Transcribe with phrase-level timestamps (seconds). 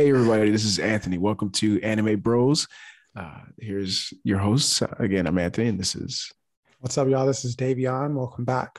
[0.00, 1.18] Hey, everybody, this is Anthony.
[1.18, 2.66] Welcome to Anime Bros.
[3.14, 4.82] Uh, here's your host.
[4.98, 6.32] Again, I'm Anthony, and this is.
[6.78, 7.26] What's up, y'all?
[7.26, 8.14] This is Davion.
[8.14, 8.78] Welcome back.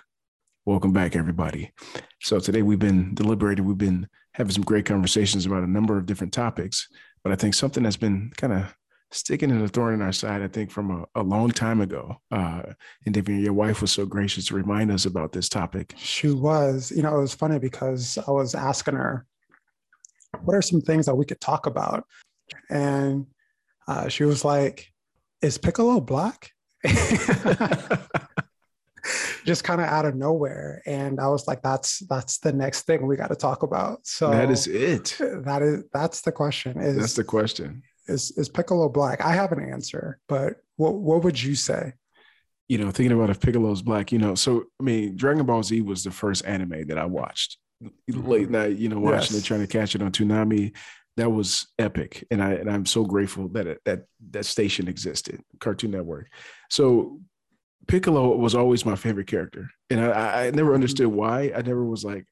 [0.65, 1.73] Welcome back, everybody.
[2.21, 6.07] So, today we've been deliberating, we've been having some great conversations about a number of
[6.07, 6.87] different topics.
[7.23, 8.75] But I think something that's been kind of
[9.11, 12.15] sticking in a thorn in our side, I think, from a, a long time ago.
[12.31, 12.63] Uh,
[13.05, 15.93] and Davion, your wife was so gracious to remind us about this topic.
[15.97, 16.91] She was.
[16.91, 19.27] You know, it was funny because I was asking her,
[20.43, 22.05] what are some things that we could talk about?
[22.69, 23.27] And
[23.87, 24.87] uh, she was like,
[25.41, 26.51] is Piccolo black?
[29.45, 30.81] just kind of out of nowhere.
[30.85, 34.05] And i was like that's that's the next thing we got to talk about.
[34.05, 35.17] So that is it.
[35.19, 36.79] that is that's the question.
[36.79, 37.83] Is that's the question.
[38.07, 39.21] is is piccolo black?
[39.21, 41.93] I have an answer but what what would you say?
[42.67, 45.81] You know thinking about if piccolo's black you know so i mean dragon ball z
[45.81, 47.57] was the first anime that i watched
[48.07, 49.43] late night, you know, watching yes.
[49.43, 50.75] it, trying to catch it on Toonami.
[51.17, 55.41] That was epic, and I and I'm so grateful that it, that that station existed,
[55.59, 56.29] Cartoon Network.
[56.69, 57.19] So
[57.87, 60.75] Piccolo was always my favorite character, and I, I never mm-hmm.
[60.75, 61.51] understood why.
[61.55, 62.25] I never was like,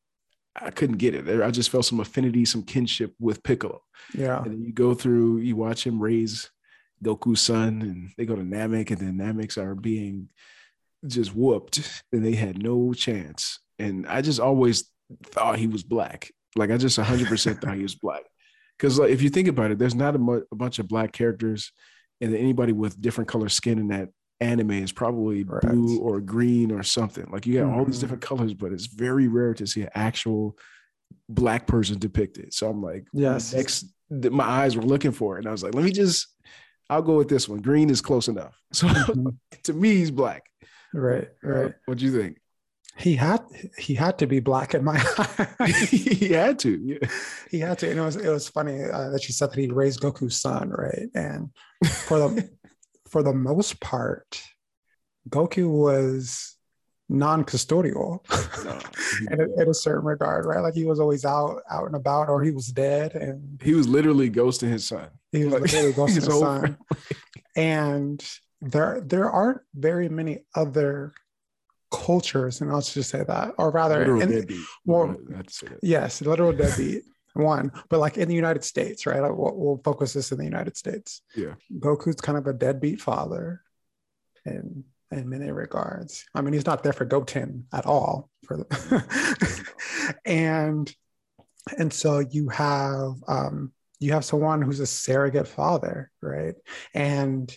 [0.55, 1.41] I couldn't get it.
[1.41, 3.81] I just felt some affinity, some kinship with Piccolo.
[4.13, 4.41] Yeah.
[4.41, 6.49] And then you go through, you watch him raise
[7.03, 10.29] Goku's son, and they go to Namek, and then Nameks are being
[11.05, 13.59] just whooped, and they had no chance.
[13.77, 14.89] And I just always
[15.23, 16.31] thought he was black.
[16.55, 18.23] Like I just 100% thought he was black.
[18.77, 21.11] Because like, if you think about it, there's not a, mu- a, bunch of black
[21.11, 21.71] characters,
[22.21, 25.61] and anybody with different color skin in that anime is probably right.
[25.61, 27.27] blue or green or something.
[27.29, 27.77] Like you got mm-hmm.
[27.77, 28.01] all these mm-hmm.
[28.01, 30.57] different colors, but it's very rare to see an actual
[31.27, 32.53] black person depicted.
[32.53, 35.75] So I'm like, yes, next, my eyes were looking for it, and I was like,
[35.75, 36.27] let me just,
[36.89, 37.61] I'll go with this one.
[37.61, 38.57] Green is close enough.
[38.71, 39.29] So mm-hmm.
[39.63, 40.43] to me, he's black.
[40.93, 41.65] Right, right.
[41.67, 42.39] Uh, what do you think?
[42.99, 43.41] He had
[43.77, 45.01] he had to be black in my
[45.59, 45.75] eyes.
[45.89, 46.77] he had to.
[46.77, 47.09] Yeah.
[47.49, 47.89] He had to.
[47.89, 50.69] And it was it was funny uh, that you said that he raised Goku's son,
[50.69, 51.07] right?
[51.15, 51.49] And
[51.85, 52.49] for the
[53.09, 54.41] for the most part,
[55.29, 56.55] Goku was
[57.11, 58.19] non-custodial
[58.63, 58.79] no,
[59.31, 60.59] in, a, in, a, certain regard, right?
[60.59, 63.87] Like he was always out out and about, or he was dead, and he was
[63.87, 65.07] literally ghosting his son.
[65.31, 66.77] He was literally ghosting his son.
[67.55, 68.23] and
[68.61, 71.13] there there aren't very many other
[71.91, 74.65] cultures, and I'll just say that, or rather, literal in, deadbeat.
[74.85, 75.15] Well,
[75.81, 77.03] yes, literal deadbeat.
[77.33, 79.21] one, but like in the United States, right?
[79.21, 81.21] We'll, we'll, focus this in the United States.
[81.35, 83.61] Yeah, Goku's kind of a deadbeat father,
[84.45, 86.25] in in many regards.
[86.35, 88.29] I mean, he's not there for Goten at all.
[88.45, 89.73] For the
[90.25, 90.93] and
[91.77, 96.55] and so you have um, you have someone who's a surrogate father, right?
[96.93, 97.55] And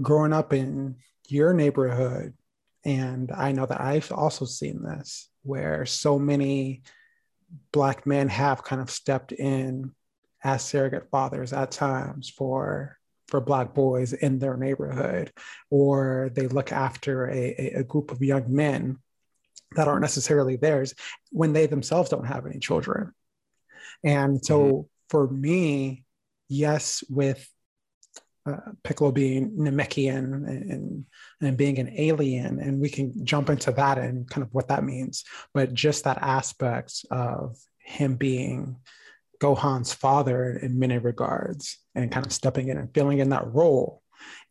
[0.00, 0.96] growing up in
[1.28, 2.34] your neighborhood,
[2.84, 6.82] and I know that I've also seen this where so many
[7.72, 9.92] Black men have kind of stepped in
[10.42, 15.32] as surrogate fathers at times for for black boys in their neighborhood
[15.70, 18.98] or they look after a, a, group of young men
[19.74, 20.94] that aren't necessarily theirs
[21.30, 23.12] when they themselves don't have any children
[24.04, 24.80] and so mm-hmm.
[25.08, 26.04] for me
[26.48, 27.48] yes with
[28.46, 31.04] uh, Piccolo being Namekian and,
[31.40, 34.84] and being an alien, and we can jump into that and kind of what that
[34.84, 35.24] means.
[35.54, 38.76] But just that aspect of him being
[39.40, 44.02] Gohan's father in many regards, and kind of stepping in and filling in that role,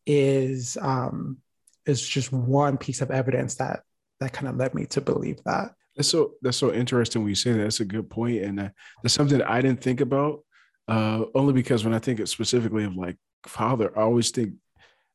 [0.06, 1.38] is um,
[1.86, 3.82] is just one piece of evidence that
[4.20, 5.74] that kind of led me to believe that.
[5.96, 7.60] That's so that's so interesting when you say that.
[7.60, 8.70] That's a good point, and uh,
[9.02, 10.44] that's something I didn't think about.
[10.88, 13.18] Uh, only because when I think it specifically of like
[13.48, 14.54] father, I always think,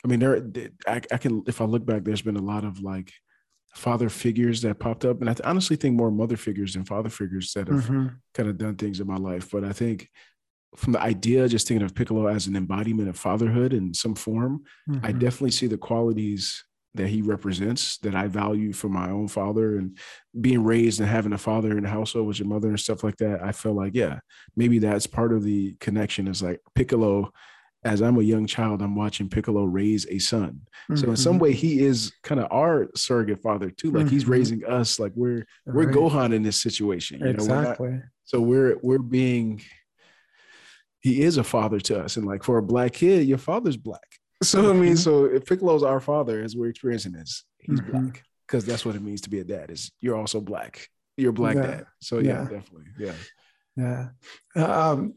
[0.04, 0.42] I mean, there,
[0.86, 3.12] I, I can, if I look back, there's been a lot of like
[3.74, 5.20] father figures that popped up.
[5.20, 8.08] And I honestly think more mother figures than father figures that have mm-hmm.
[8.34, 9.50] kind of done things in my life.
[9.50, 10.08] But I think
[10.76, 14.64] from the idea, just thinking of Piccolo as an embodiment of fatherhood in some form,
[14.88, 15.04] mm-hmm.
[15.04, 16.64] I definitely see the qualities
[16.94, 19.96] that he represents that I value for my own father and
[20.40, 23.16] being raised and having a father in the household with your mother and stuff like
[23.18, 23.42] that.
[23.42, 24.20] I feel like, yeah,
[24.56, 27.32] maybe that's part of the connection is like Piccolo
[27.84, 30.62] as I'm a young child, I'm watching Piccolo raise a son.
[30.90, 30.96] Mm-hmm.
[30.96, 31.42] So in some mm-hmm.
[31.42, 33.92] way, he is kind of our surrogate father too.
[33.92, 34.14] Like mm-hmm.
[34.14, 34.98] he's raising us.
[34.98, 35.94] Like we're we're right.
[35.94, 37.20] Gohan in this situation.
[37.20, 37.88] You exactly.
[37.88, 39.62] Know, not, so we're we're being.
[41.00, 44.00] He is a father to us, and like for a black kid, your father's black.
[44.40, 44.94] So I mean, mm-hmm.
[44.94, 47.90] so if Piccolo's our father, as we're experiencing this, he's mm-hmm.
[47.90, 49.72] black because that's what it means to be a dad.
[49.72, 50.88] Is you're also black.
[51.16, 51.62] You're black yeah.
[51.62, 51.86] dad.
[52.00, 53.14] So yeah, yeah, definitely, yeah.
[53.76, 54.08] Yeah.
[54.54, 55.14] Um,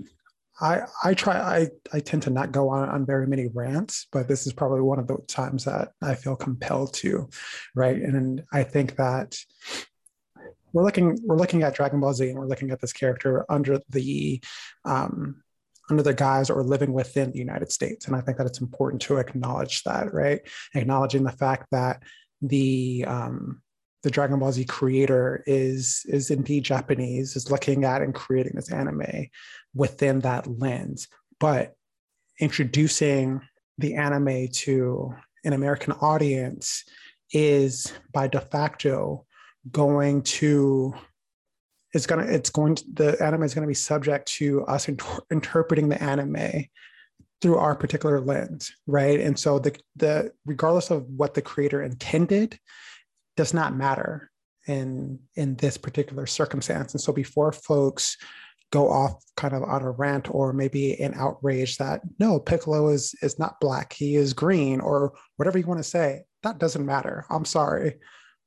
[0.61, 4.27] I I try I I tend to not go on on very many rants, but
[4.27, 7.29] this is probably one of the times that I feel compelled to,
[7.75, 7.97] right?
[7.97, 9.37] And I think that
[10.73, 13.79] we're looking we're looking at Dragon Ball Z and we're looking at this character under
[13.89, 14.41] the
[14.85, 15.43] um,
[15.89, 18.07] under the guise or living within the United States.
[18.07, 20.41] And I think that it's important to acknowledge that, right?
[20.75, 22.03] Acknowledging the fact that
[22.41, 23.61] the um,
[24.03, 28.71] the Dragon Ball Z creator is is indeed Japanese, is looking at and creating this
[28.71, 29.27] anime
[29.73, 31.07] within that lens,
[31.39, 31.75] but
[32.39, 33.41] introducing
[33.77, 35.13] the anime to
[35.43, 36.83] an American audience
[37.33, 39.25] is by de facto
[39.71, 40.93] going to
[41.93, 45.19] it's gonna it's going to, the anime is going to be subject to us inter-
[45.31, 46.65] interpreting the anime
[47.41, 49.19] through our particular lens right?
[49.19, 52.57] And so the the regardless of what the creator intended
[53.37, 54.29] does not matter
[54.67, 56.93] in in this particular circumstance.
[56.93, 58.17] And so before folks
[58.71, 63.13] go off kind of on a rant or maybe an outrage that no piccolo is
[63.21, 67.25] is not black he is green or whatever you want to say that doesn't matter
[67.29, 67.95] i'm sorry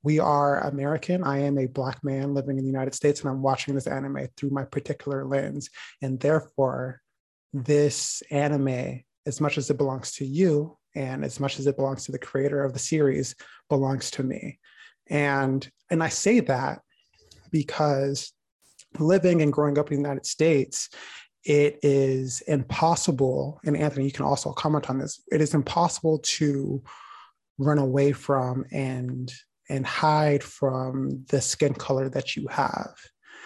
[0.04, 1.24] we are American.
[1.24, 4.28] I am a Black man living in the United States, and I'm watching this anime
[4.36, 5.70] through my particular lens.
[6.02, 7.00] And therefore,
[7.54, 12.04] this anime, as much as it belongs to you and as much as it belongs
[12.04, 13.34] to the creator of the series,
[13.70, 14.60] belongs to me.
[15.08, 16.82] And, and I say that
[17.50, 18.33] because
[18.98, 20.88] living and growing up in the United States,
[21.44, 26.82] it is impossible, and Anthony, you can also comment on this, it is impossible to
[27.58, 29.32] run away from and
[29.70, 32.94] and hide from the skin color that you have.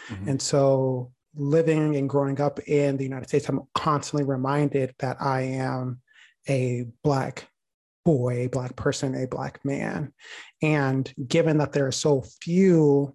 [0.09, 0.29] Mm-hmm.
[0.31, 5.43] And so, living and growing up in the United States, I'm constantly reminded that I
[5.43, 6.01] am
[6.49, 7.49] a Black
[8.05, 10.13] boy, a Black person, a Black man.
[10.63, 13.15] And given that there are so few,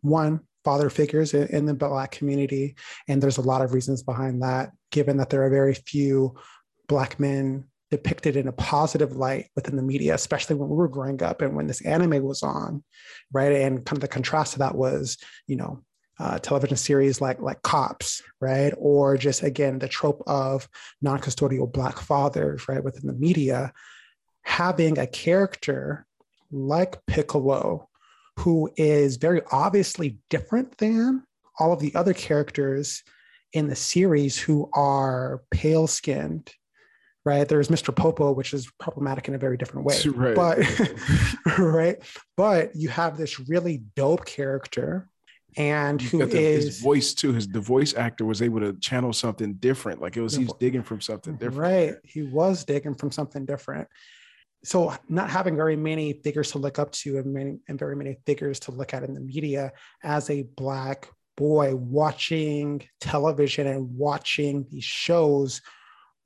[0.00, 2.76] one, father figures in, the Black community,
[3.08, 6.34] and there's a lot of reasons behind that, given that there are very few
[6.88, 11.22] Black men depicted in a positive light within the media, especially when we were growing
[11.22, 12.82] up and when this anime was on,
[13.32, 13.52] right?
[13.52, 15.82] And kind of the contrast to that was, you know,
[16.18, 18.72] uh, television series like like Cops, right?
[18.78, 20.68] Or just again the trope of
[21.00, 23.72] non-custodial black fathers, right, within the media,
[24.42, 26.06] having a character
[26.50, 27.88] like Piccolo,
[28.38, 31.22] who is very obviously different than
[31.58, 33.02] all of the other characters
[33.52, 36.52] in the series who are pale skinned
[37.24, 37.48] right?
[37.48, 37.94] There's Mr.
[37.94, 39.96] Popo, which is problematic in a very different way.
[40.12, 40.34] Right.
[40.34, 42.02] But right.
[42.36, 45.08] But you have this really dope character
[45.56, 47.32] and who the, is his voice too.
[47.32, 50.00] His the voice actor was able to channel something different.
[50.00, 51.56] Like it was he was digging from something different.
[51.56, 51.94] Right.
[52.04, 53.88] He was digging from something different.
[54.64, 58.18] So not having very many figures to look up to and many and very many
[58.26, 59.72] figures to look at in the media
[60.04, 65.60] as a black boy watching television and watching these shows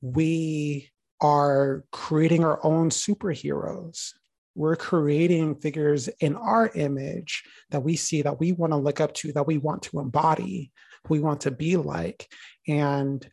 [0.00, 0.91] we
[1.21, 4.12] are creating our own superheroes.
[4.55, 9.15] We're creating figures in our image that we see that we want to look up
[9.15, 10.73] to, that we want to embody,
[11.09, 12.29] we want to be like.
[12.67, 13.27] And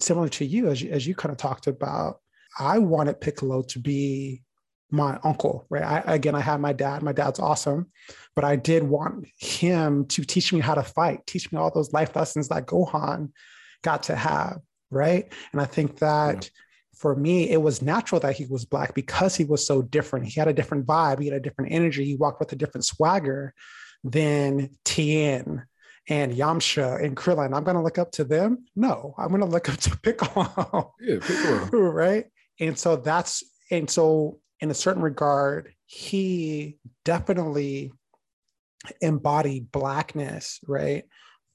[0.00, 2.20] similar to you, as you, as you kind of talked about,
[2.58, 4.42] I wanted Piccolo to be
[4.90, 5.82] my uncle, right?
[5.82, 7.02] I, again, I had my dad.
[7.02, 7.90] My dad's awesome,
[8.34, 11.92] but I did want him to teach me how to fight, teach me all those
[11.92, 13.30] life lessons that Gohan
[13.82, 14.60] got to have
[14.90, 15.32] right?
[15.52, 16.50] And I think that yeah.
[16.94, 20.26] for me, it was natural that he was black because he was so different.
[20.26, 22.84] He had a different vibe, he had a different energy, he walked with a different
[22.84, 23.54] swagger
[24.04, 25.64] than Tien
[26.08, 27.54] and Yamcha and Krillin.
[27.54, 28.64] I'm going to look up to them.
[28.74, 30.94] No, I'm going to look up to Piccolo.
[31.00, 31.66] Yeah, Piccolo.
[31.72, 32.26] right.
[32.60, 37.92] And so that's, and so in a certain regard, he definitely
[39.00, 41.04] embodied blackness, right?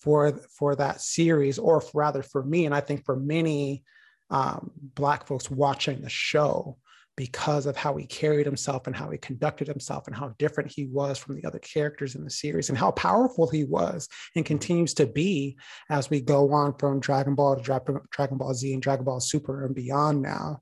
[0.03, 3.83] for for that series, or rather for me, and I think for many
[4.29, 6.77] um, Black folks watching the show
[7.15, 10.88] because of how he carried himself and how he conducted himself and how different he
[10.88, 14.95] was from the other characters in the series and how powerful he was and continues
[14.95, 15.55] to be
[15.89, 19.65] as we go on from Dragon Ball to Dragon Ball Z and Dragon Ball Super
[19.65, 20.62] and beyond now.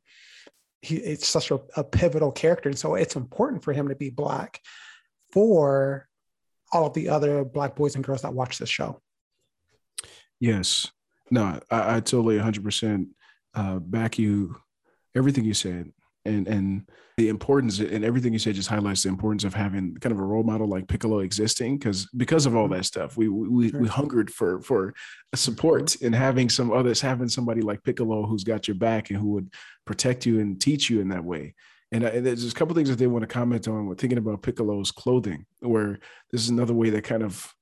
[0.81, 2.69] He, it's such a, a pivotal character.
[2.69, 4.59] And so it's important for him to be Black
[5.31, 6.07] for
[6.73, 9.01] all of the other Black boys and girls that watch this show.
[10.39, 10.91] Yes.
[11.29, 13.07] No, I, I totally 100%
[13.53, 14.55] uh, back you,
[15.15, 15.91] everything you said.
[16.23, 16.87] And, and
[17.17, 20.23] the importance and everything you said just highlights the importance of having kind of a
[20.23, 22.73] role model like Piccolo existing because because of all mm-hmm.
[22.73, 23.79] that stuff we we, sure.
[23.79, 24.93] we hungered for for
[25.35, 29.29] support and having some others having somebody like Piccolo who's got your back and who
[29.29, 29.53] would
[29.85, 31.53] protect you and teach you in that way
[31.91, 34.17] and, uh, and there's a couple things that they want to comment on when thinking
[34.17, 35.99] about Piccolo's clothing where
[36.31, 37.53] this is another way that kind of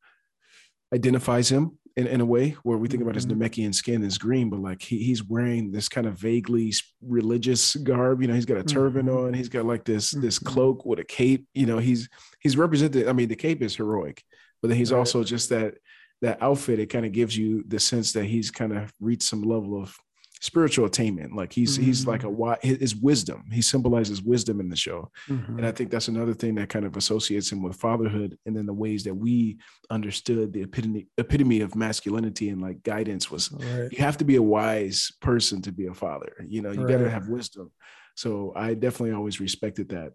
[0.93, 3.41] identifies him in, in a way where we think about his mm-hmm.
[3.41, 8.21] Namekian skin is green, but like he, he's wearing this kind of vaguely religious garb.
[8.21, 9.25] You know, he's got a turban mm-hmm.
[9.27, 9.33] on.
[9.33, 10.53] He's got like this this mm-hmm.
[10.53, 11.45] cloak with a cape.
[11.53, 12.07] You know, he's
[12.39, 13.09] he's represented.
[13.09, 14.23] I mean, the cape is heroic,
[14.61, 14.99] but then he's Right.
[14.99, 15.75] also just that
[16.21, 16.79] that outfit.
[16.79, 19.93] It kind of gives you the sense that he's kind of reached some level of
[20.41, 21.35] spiritual attainment.
[21.35, 22.37] Like he's he's like a Mm.
[22.37, 23.43] wi- his wisdom.
[23.51, 25.11] He symbolizes wisdom in the show.
[25.27, 25.57] Mhm.
[25.57, 28.65] And I think that's another thing that kind of associates him with fatherhood and then
[28.65, 29.57] the ways that we
[29.89, 33.91] understood the epitome, epitome of masculinity and like guidance was Right.
[33.91, 36.31] you have to be a wise person to be a father.
[36.47, 37.71] You know, you got to have wisdom.
[38.15, 40.13] So I definitely always respected that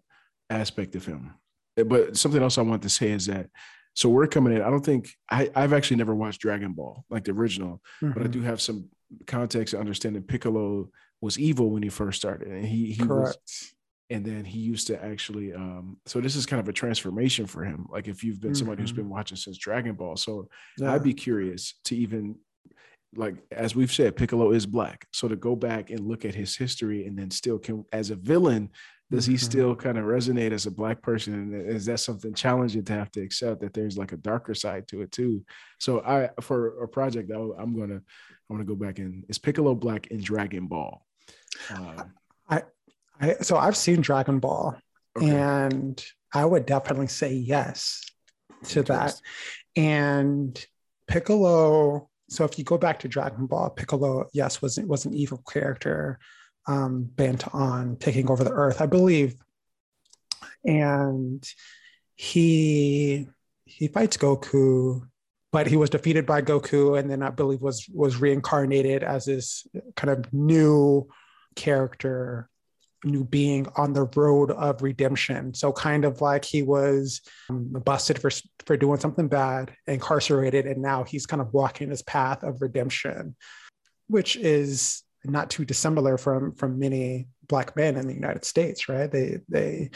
[0.49, 1.31] aspect of him.
[1.75, 3.49] But something else I want to say is that
[3.93, 4.61] so we're coming in.
[4.61, 8.25] I don't think I, I've actually never watched Dragon Ball, like the original, but I
[8.27, 8.31] Mhm.
[8.31, 8.89] do have some
[9.27, 10.89] context to understand that Piccolo
[11.21, 12.47] was evil when he first started.
[12.49, 13.73] And he he was Correct.
[14.09, 17.63] and then he used to actually um so this is kind of a transformation for
[17.63, 20.93] him like if you've been somebody who's been watching since dragon ball so Yeah.
[20.93, 22.35] i'd be curious to even
[23.15, 26.55] like as we've said piccolo is black so to go back and look at his
[26.55, 28.69] history and then still can as a villain
[29.11, 29.39] does he Mhm.
[29.39, 33.11] still kind of resonate as a black person and is that something challenging to have
[33.11, 35.43] to accept that there's like a darker side to it too
[35.79, 38.01] so i for a project I'll- i'm gonna
[38.49, 39.23] i'm gonna go back in.
[39.29, 41.05] is piccolo black in dragon ball
[41.69, 42.13] um,
[43.19, 44.75] I, so I've seen Dragon Ball,
[45.17, 45.29] okay.
[45.29, 48.03] and I would definitely say yes
[48.69, 49.19] to that.
[49.75, 50.63] And
[51.07, 52.09] Piccolo.
[52.27, 56.19] So if you go back to Dragon Ball, Piccolo, yes, was was an evil character,
[56.67, 59.35] um, bent on taking over the Earth, I believe.
[60.65, 61.47] And
[62.15, 63.27] he
[63.65, 65.07] he fights Goku,
[65.55, 69.65] but he was defeated by Goku, and then I believe was was reincarnated as this
[69.95, 71.07] kind of new
[71.55, 72.49] character
[73.05, 75.53] new being on the road of redemption.
[75.53, 78.31] So kind of like he was um, busted for
[78.65, 83.37] for doing something bad, incarcerated, and now he's kind of walking this path of redemption,
[84.07, 89.09] which is not too dissimilar from from many black men in the United States, right?
[89.09, 89.91] They they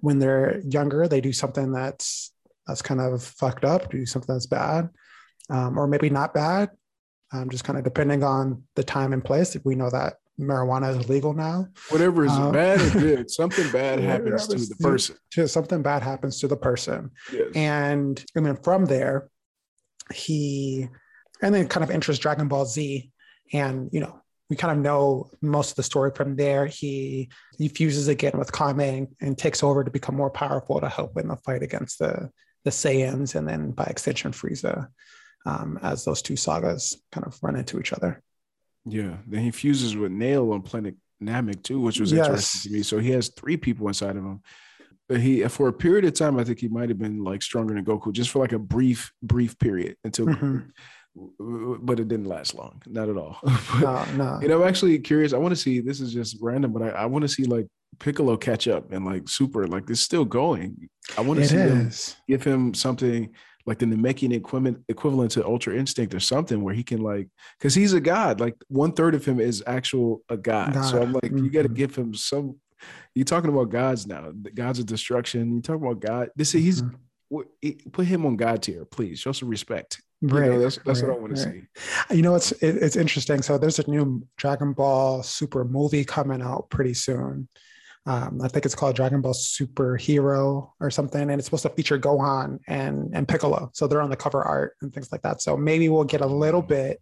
[0.00, 2.32] when they're younger, they do something that's
[2.66, 4.88] that's kind of fucked up, do something that's bad,
[5.50, 6.70] um, or maybe not bad,
[7.32, 9.54] um, just kind of depending on the time and place.
[9.56, 11.66] If We know that marijuana is legal now.
[11.90, 15.16] whatever is Um, bad or good, something bad happens to the to- person.
[15.30, 17.10] Just something bad happens to the person.
[17.32, 17.48] Yes.
[17.54, 19.30] And and then from there,
[20.12, 20.88] he
[21.42, 23.10] and then kind of enters Dragon Ball Z.
[23.52, 24.20] And you know,
[24.50, 26.66] we kind of know most of the story from there.
[26.66, 30.88] He he fuses again with Kami and, and takes over to become more powerful to
[30.88, 32.30] help in the fight against the
[32.66, 34.88] the Saiyans and then by extension Frieza.
[35.46, 38.20] Um, as those two sagas kind of run into each other.
[38.84, 39.18] yeah.
[39.28, 42.26] Then he fuses with Nail on Planet Namek too, which was Yes.
[42.26, 42.82] interesting to me.
[42.82, 44.40] So he has three people inside of him.
[45.08, 47.74] But he for a period of time, I think he might have been like stronger
[47.74, 50.70] than Goku, just for like a brief, brief period until Mhm.
[51.88, 52.82] but it didn't last long.
[52.86, 53.38] Not at all.
[53.44, 54.30] But, No, no.
[54.42, 55.32] And I'm actually curious.
[55.32, 55.78] I want to see.
[55.80, 57.68] This is just random, but I, I want to see like
[57.98, 59.66] Piccolo catch up and like Super.
[59.66, 60.88] Like it's still going.
[61.16, 62.16] I want to see them is.
[62.28, 63.32] give him something
[63.66, 67.28] like the Namekian equivalent equivalent to Ultra Instinct or something where he can like
[67.58, 68.40] because he's a god.
[68.40, 70.74] Like one third of him is actual a god.
[70.84, 71.74] So I'm like, you got to mm-hmm.
[71.74, 72.56] give him some.
[73.14, 74.32] You're talking about gods now.
[74.40, 75.54] The gods of destruction.
[75.54, 76.30] You talking about God.
[76.36, 77.90] This is he's mm-hmm.
[77.90, 79.18] put him on God tier, please.
[79.18, 80.00] Show some respect.
[80.20, 80.58] You know, Right.
[80.58, 81.62] that's that's what I want to right.
[82.08, 82.16] see.
[82.16, 83.42] You know, it's it, it's interesting.
[83.42, 87.48] So there's a new Dragon Ball Super movie coming out pretty soon.
[88.06, 91.70] Um, I think it's called Dragon Ball Super Hero or something, and it's supposed to
[91.70, 93.70] feature Gohan and and Piccolo.
[93.74, 95.42] So they're on the cover art and things like that.
[95.42, 97.00] So maybe we'll get a little bit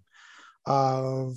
[0.64, 1.36] of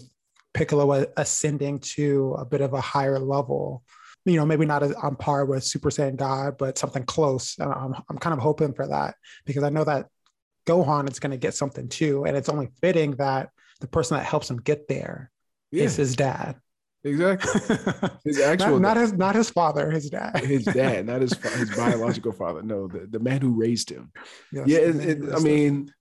[0.53, 3.83] Piccolo ascending to a bit of a higher level.
[4.23, 7.57] You know, maybe not as on par with Super Saiyan God, but something close.
[7.59, 10.07] And I'm I'm kind of hoping for that because I know that
[10.65, 13.49] Gohan is going to get something too, and it's only fitting that
[13.81, 15.29] the person that helps him get there
[15.71, 16.55] is Yeah, his dad.
[17.03, 17.61] Exactly.
[18.25, 20.37] His actual not, not his not his father, his dad.
[20.39, 22.61] his dad, not his his biological father.
[22.61, 24.11] No, the, the man who raised him.
[24.51, 25.43] Yes, yeah, the it, man it, I him.
[25.43, 25.93] mean,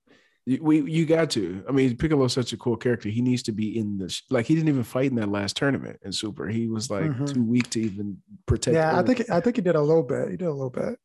[0.47, 1.65] you- we you got to.
[1.69, 3.09] I mean, Piccolo's such a cool character.
[3.09, 4.23] He needs to be in this.
[4.31, 6.47] Like, he didn't even fight in that last tournament in Super.
[6.49, 7.33] He was like Mhm.
[7.35, 8.75] too weak to even protect.
[8.75, 10.31] yeah, I think I think he did a little bit.
[10.31, 10.99] He did a little bit.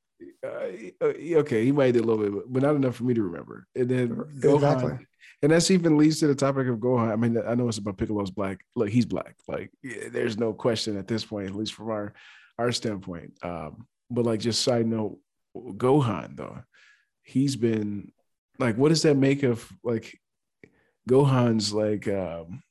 [0.45, 1.05] Uh,
[1.39, 3.65] okay, he might do a little bit, but not enough for me to remember.
[3.75, 5.05] And then Gohan, Exactly.
[5.41, 7.11] And that's even leads to the topic of Gohan.
[7.11, 8.59] I mean, I know it's about Piccolo's black.
[8.75, 9.35] Look, he's black.
[9.47, 12.13] Like yeah, there's no question at this point, at least from our
[12.59, 13.33] our standpoint.
[13.43, 15.17] Um, but like just side note,
[15.55, 16.59] Gohan though,
[17.23, 18.11] he's been
[18.59, 20.19] like, what does that make of like
[21.09, 22.61] Gohan's like um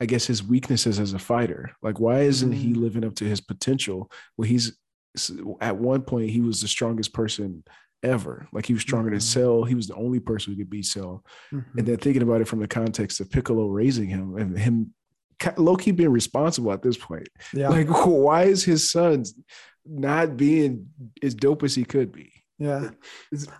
[0.00, 1.70] I guess his weaknesses as a fighter.
[1.82, 2.76] Like, why isn't he Mm.
[2.76, 4.10] living up to his potential?
[4.36, 4.76] Well, he's
[5.62, 7.64] at one point he was the strongest person
[8.02, 8.46] ever.
[8.52, 9.22] Like he was stronger than Mhm.
[9.22, 9.64] Cell.
[9.64, 11.24] He was the only person who could beat Cell.
[11.52, 11.64] Mhm.
[11.78, 14.94] And then thinking about it from the context of Piccolo raising him and him
[15.58, 17.28] low key being responsible at this point.
[17.52, 19.24] Yeah, Like, why is his son
[19.84, 20.88] not being
[21.22, 22.32] as dope as he could be?
[22.58, 22.90] Yeah,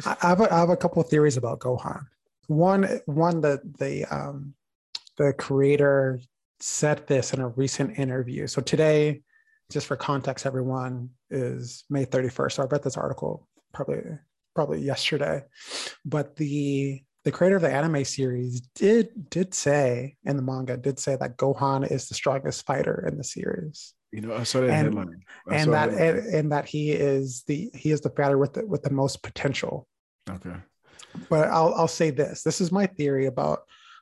[0.07, 2.07] I have a, I have a couple of theories about Gohan.
[2.47, 4.55] One one that the um,
[5.19, 6.21] the creator
[6.61, 8.47] said this in a recent interview.
[8.47, 9.23] So today,
[9.71, 12.53] just for context, everyone is May 31st.
[12.53, 14.03] So I read this article probably
[14.55, 15.45] probably yesterday,
[16.05, 20.99] but the the creator of the anime series did did say in the manga did
[20.99, 23.93] say that Gohan is the strongest fighter in the series.
[24.13, 25.23] You know, I saw that and, headline.
[25.49, 28.67] I and that, and, and, that he is the he is the fighter with the
[28.67, 29.87] with the most potential.
[30.31, 30.55] Okay.
[31.29, 32.43] But I'll I'll say this.
[32.43, 33.61] This is my theory about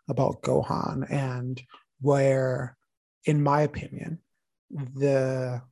[0.09, 1.61] about Gohan and
[2.01, 2.77] where,
[3.25, 4.19] in my opinion,
[4.71, 5.63] the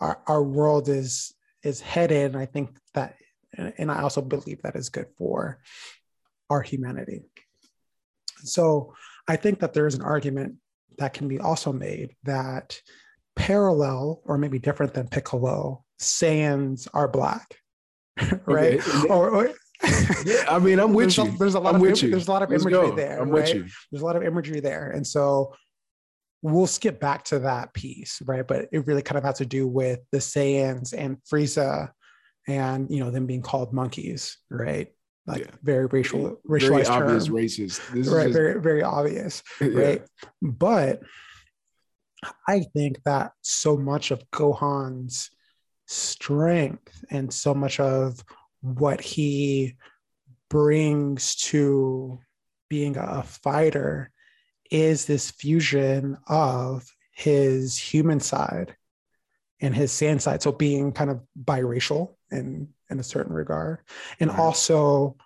[0.00, 2.34] our, our world is is headed.
[2.34, 3.14] And I think that
[3.56, 5.58] and I also believe that is good for
[6.50, 7.22] our humanity.
[8.44, 8.94] So
[9.26, 10.56] I think that there is an argument
[10.98, 12.80] that can be also made that
[13.36, 17.56] parallel or maybe different than Piccolo, Saiyans are black,
[18.46, 18.80] right?
[18.86, 19.08] Okay.
[19.08, 19.50] or, or
[20.24, 21.34] yeah, I mean, I'm with there's you.
[21.34, 22.96] A, there's a lot I'm of Im- there's a lot of Let's imagery go.
[22.96, 23.20] there.
[23.20, 23.42] I'm right?
[23.42, 23.66] with you.
[23.90, 25.54] There's a lot of imagery there, and so
[26.42, 28.46] we'll skip back to that piece, right?
[28.46, 31.90] But it really kind of has to do with the Saiyans and Frieza,
[32.48, 34.88] and you know them being called monkeys, right?
[35.28, 35.50] like yeah.
[35.62, 37.34] very racial racialized very obvious term.
[37.36, 38.34] racist this right just...
[38.36, 39.68] very very obvious yeah.
[39.68, 40.02] right
[40.42, 41.00] but
[42.48, 45.30] i think that so much of gohan's
[45.86, 48.24] strength and so much of
[48.62, 49.76] what he
[50.50, 52.18] brings to
[52.68, 54.10] being a fighter
[54.70, 58.74] is this fusion of his human side
[59.60, 63.80] and his Saiyan side so being kind of biracial and in a certain regard,
[64.20, 64.38] and right.
[64.38, 65.16] also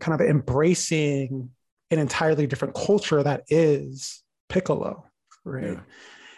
[0.00, 1.50] kind of embracing
[1.90, 5.04] an entirely different culture that is Piccolo,
[5.44, 5.74] right?
[5.74, 5.80] Yeah.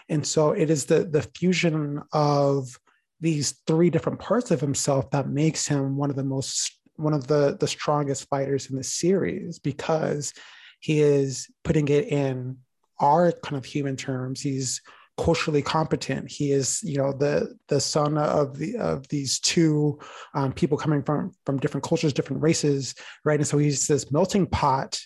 [0.08, 2.78] And so it is the the fusion of
[3.20, 7.26] these three different parts of himself that makes him one of the most one of
[7.26, 10.32] the the strongest fighters in the series because
[10.80, 12.58] he is putting it in
[13.00, 14.40] our kind of human terms.
[14.40, 14.80] He's
[15.18, 16.30] culturally competent.
[16.30, 19.98] He is, you know, the the son of the of these two
[20.34, 23.38] um, people coming from from different cultures, different races, right?
[23.38, 25.00] And so he's this melting pot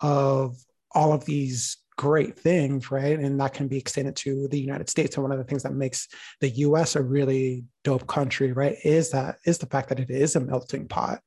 [0.00, 0.56] of
[0.92, 3.18] all of these great things, right?
[3.18, 5.16] And that can be extended to the United States.
[5.16, 6.08] And one of the things that makes
[6.40, 6.94] the U.S.
[6.94, 10.88] a really dope country, right, is that is the fact that it is a melting
[10.88, 11.20] pot,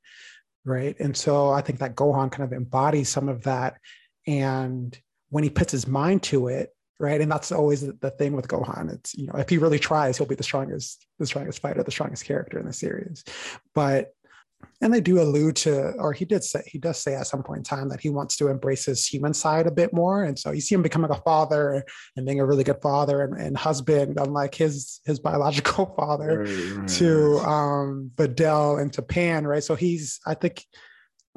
[0.64, 0.96] right?
[1.00, 3.78] And so I think that Gohan kind of embodies some of that,
[4.28, 4.98] and
[5.30, 6.70] when he puts his mind to it
[7.00, 7.22] right?
[7.22, 8.92] And that's always the thing with Gohan.
[8.94, 11.92] It's you know if he really tries, he'll be the strongest, the strongest fighter, the
[11.92, 13.24] strongest character in the series.
[13.74, 14.14] But
[14.82, 17.60] and they do allude to, or he did say he does say at some point
[17.60, 20.52] in time that he wants to embrace his human side a bit more, and so
[20.52, 21.84] you see him becoming a father
[22.16, 26.78] and being a really good father and, and husband, unlike his his biological father right,
[26.78, 26.88] right.
[26.90, 29.64] to um Videl and to Pan, right?
[29.64, 30.66] So he's I think.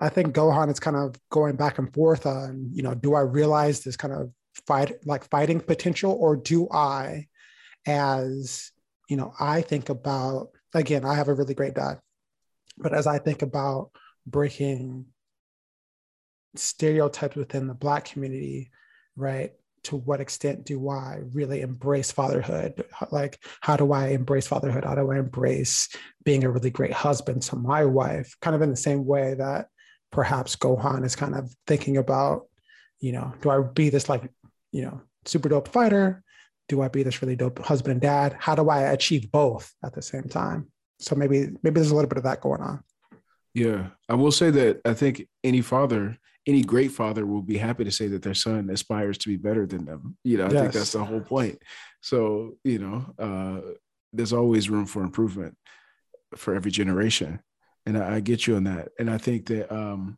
[0.03, 3.21] I think Gohan is kind of going back and forth on, you know, do I
[3.21, 4.33] realize this kind of
[4.67, 7.27] fight like fighting potential or do i
[7.87, 8.73] as
[9.09, 12.01] you know i think about again i have a really great dad
[12.79, 13.91] but as i think about
[14.27, 15.07] breaking
[16.57, 18.71] stereotypes within the black community
[19.17, 22.85] right to what extent do i really embrace fatherhood?
[23.11, 24.85] Like how do i embrace fatherhood?
[24.85, 25.89] How do i embrace
[26.23, 28.37] being a really great husband to my wife?
[28.43, 29.69] Kind of in the same way that
[30.11, 32.47] perhaps gohan is kind of thinking about
[33.01, 34.31] you know do i be this like
[34.73, 36.23] you know, super dope fighter?
[36.69, 38.37] Do I be this really dope husband and dad?
[38.39, 40.71] How do I achieve both at the same time?
[41.01, 42.83] So maybe maybe there's a little bit of that going on.
[43.55, 47.85] Yeah, I will say that I think any father, any great father, will be happy
[47.85, 50.17] to say that their son aspires to be better than them.
[50.23, 50.61] You know, I yes.
[50.61, 51.59] think that's the whole point.
[52.01, 53.61] So you know, uh,
[54.13, 55.57] there's always room for improvement
[56.37, 57.41] for every generation,
[57.87, 58.91] and I, I get you on that.
[58.99, 60.17] And I think that um,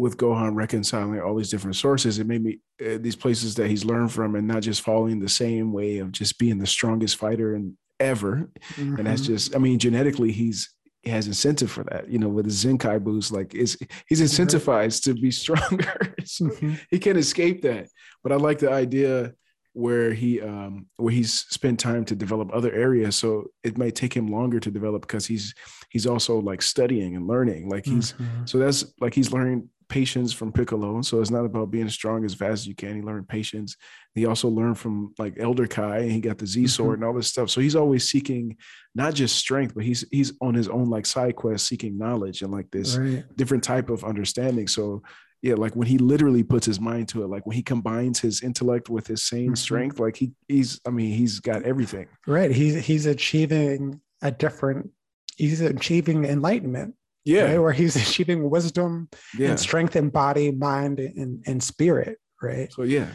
[0.00, 3.84] with Gohan reconciling all these different sources, it made me uh, these places that he's
[3.84, 7.54] learned from, and not just following the same way of just being the strongest fighter
[7.54, 8.48] and ever.
[8.76, 8.96] Mm-hmm.
[8.96, 12.08] And that's just, I mean, genetically, he's he has incentive for that.
[12.08, 16.14] You know, with the Zenkai boost, like is he's incentivized to be stronger.
[16.24, 16.74] so mm-hmm.
[16.90, 17.88] He can't escape that.
[18.22, 19.34] But I like the idea
[19.72, 24.12] where he um where he's spent time to develop other areas so it might take
[24.12, 25.54] him longer to develop because he's
[25.90, 28.44] he's also like studying and learning like he's mm-hmm.
[28.46, 31.02] so that's like he's learning patience from Piccolo.
[31.02, 32.96] So it's not about being strong as fast as you can.
[32.96, 33.76] He learned patience.
[34.14, 37.02] He also learned from like Elder Kai and he got the Z sword mm-hmm.
[37.02, 37.50] and all this stuff.
[37.50, 38.56] So he's always seeking
[38.94, 42.50] not just strength, but he's he's on his own like side quest seeking knowledge and
[42.50, 43.24] like this right.
[43.36, 44.68] different type of understanding.
[44.68, 45.02] So
[45.42, 48.42] yeah, like when he literally puts his mind to it, like when he combines his
[48.42, 49.54] intellect with his Saiyan mm-hmm.
[49.54, 52.08] strength, like he he's I mean, he's got everything.
[52.26, 52.50] Right.
[52.50, 54.90] He's he's achieving a different
[55.36, 57.44] he's achieving enlightenment Yeah.
[57.44, 57.58] right?
[57.58, 59.50] where he's achieving wisdom Yeah.
[59.50, 62.72] and strength in body, mind, and, and spirit, right?
[62.72, 63.08] So yeah.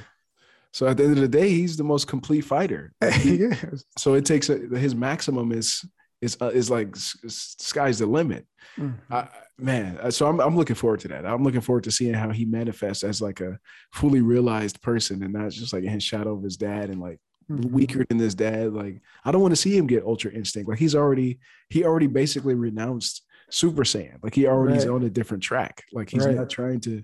[0.72, 2.92] So at the end of the day, he's the most complete fighter.
[3.14, 3.86] he is.
[3.98, 5.84] So it takes a, his maximum is
[6.22, 8.46] is uh, is like sky's the limit.
[8.78, 8.96] Mhm.
[9.12, 11.26] I, man, uh, so I'm I'm looking forward to that.
[11.26, 13.58] I'm looking forward to seeing how he manifests as like a
[13.94, 17.70] fully realized person and not just like in shadow of his dad and like Mhm.
[17.72, 18.74] weaker than his dad.
[18.74, 20.68] Like I don't want to see him get ultra instinct.
[20.68, 21.40] Like he's already
[21.70, 24.24] he already basically renounced Super Saiyan.
[24.24, 24.94] Like he already is Right.
[24.96, 25.84] on a different track.
[25.94, 26.36] Like he's Right.
[26.36, 27.04] not trying to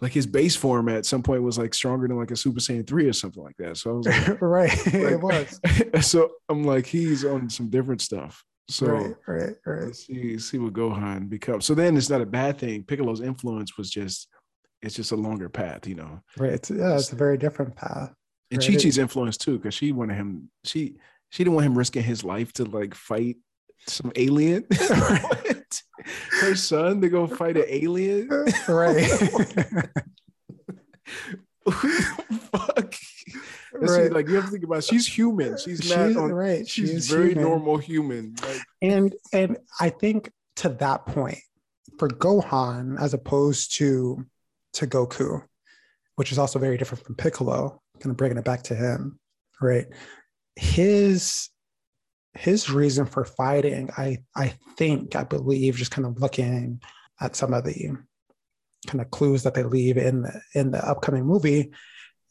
[0.00, 2.86] like his base form at some point was like stronger than like a Super Saiyan
[2.86, 3.76] 3 or something like that.
[3.76, 4.86] So I was like, right.
[4.94, 5.60] it was.
[6.06, 8.42] so I'm like, he's on some different stuff.
[8.68, 9.82] So right, right, right.
[9.86, 11.66] let's see, see what Gohan becomes.
[11.66, 12.84] So then it's not a bad thing.
[12.84, 14.28] Piccolo's influence was just
[14.80, 16.20] it's just a longer path, you know.
[16.36, 16.52] Right.
[16.54, 18.12] It's, yeah, it's a very different path.
[18.50, 18.72] And Right.
[18.72, 20.96] Chi Chi's influence too, because she wanted him, she
[21.30, 23.36] she didn't want him risking his life to like fight
[23.86, 24.64] some alien.
[26.40, 28.28] Her son to go fight an alien.
[28.68, 29.08] right.
[31.70, 32.94] Fuck.
[33.74, 34.12] Right.
[34.12, 35.56] like you have to think about it, she's human.
[35.58, 36.68] She's not She's- on right.
[36.68, 37.44] she's She very human.
[37.44, 38.34] normal human.
[38.42, 41.38] Like And and I think to that point,
[41.98, 44.24] for Gohan, as opposed to
[44.74, 45.42] to Goku,
[46.16, 49.18] which is also very different from Piccolo, kind of bringing it back to him,
[49.60, 49.86] right?
[50.56, 51.48] His
[52.34, 56.80] his reason for fighting, I I think, I believe, just kind of looking
[57.20, 57.96] at some of the
[58.86, 61.72] kind of clues that they leave in the in the upcoming movie,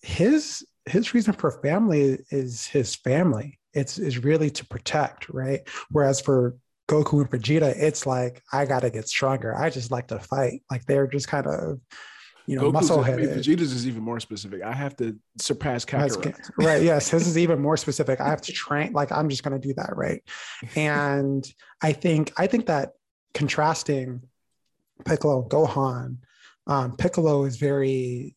[0.01, 3.59] his his reason for family is his family.
[3.73, 5.61] It's is really to protect, right?
[5.91, 6.57] Whereas for
[6.89, 9.55] Goku and Vegeta, it's like I gotta get stronger.
[9.55, 10.63] I just like to fight.
[10.69, 11.79] Like they're just kind of,
[12.51, 13.29] you know, Goku's muscle headed.
[13.29, 14.61] Vegeta's is even more specific.
[14.61, 16.49] I have to surpass Kakarot.
[16.57, 16.83] right.
[16.83, 17.09] Yes.
[17.09, 18.19] His is even more specific.
[18.19, 20.21] I have to train, like I'm just gonna do that, right?
[20.75, 21.49] And
[21.81, 22.91] I think I think that
[23.33, 24.23] contrasting
[25.05, 26.17] Piccolo and Gohan,
[26.67, 28.35] um, Piccolo is very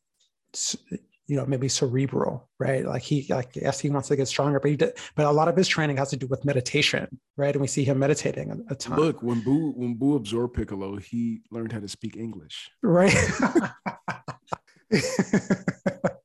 [1.26, 2.84] you know maybe cerebral right?
[2.84, 5.48] Like he like yes he wants to get stronger but he did, but a lot
[5.48, 7.06] of his training has to do with meditation
[7.36, 7.54] right?
[7.54, 8.98] And we see him meditating a, a ton.
[8.98, 12.70] Look, when Boo when Boo absorbed Piccolo, he learned how to speak English.
[12.82, 13.14] right.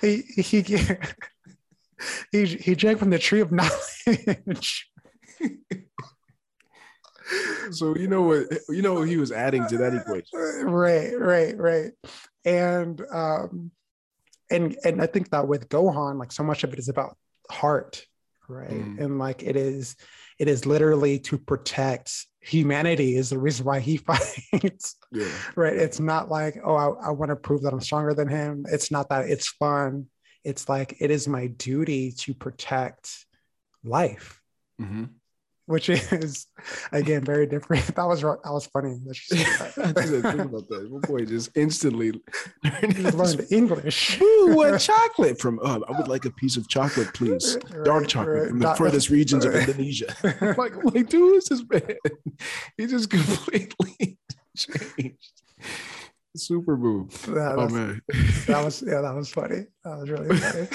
[0.00, 0.62] He he
[2.32, 4.90] he he drank from the tree of knowledge.
[7.70, 10.38] So you know what you know what he was adding to that equation.
[10.64, 11.92] right right right.
[12.44, 13.70] And um
[14.50, 17.16] and and i think that with gohan like so much of it is about
[17.50, 18.04] heart
[18.48, 18.70] right?
[18.70, 18.98] Mm.
[19.00, 19.94] and like it is
[20.38, 25.28] it is literally to protect humanity is the reason why he fights Yeah.
[25.56, 25.76] right?
[25.76, 28.64] It's not like oh i, I want to prove that i'm stronger than him.
[28.70, 29.28] It's not that.
[29.28, 30.06] It's fun.
[30.44, 33.26] It's like it is my duty to protect
[33.84, 34.40] life.
[34.78, 35.04] Hmm
[35.68, 36.46] which is
[36.92, 40.90] again very different that was that was funny that I didn't think about that.
[40.90, 42.12] My boy just instantly
[42.64, 44.20] learned just learned English.
[44.20, 45.60] Ooh, what chocolate from?
[45.62, 47.56] Uh, I would like a piece of chocolate, please.
[47.84, 48.48] Dark chocolate right.
[48.48, 49.54] from the furthest regions of.
[49.54, 50.14] Indonesia.
[50.56, 51.96] like, like, dude, who's this man?
[52.76, 54.18] He just completely
[54.56, 55.32] changed.
[56.36, 57.26] Super move.
[57.28, 58.00] Yeah, Oh man.
[58.46, 59.66] that was yeah, that was funny.
[59.84, 60.68] That was really funny.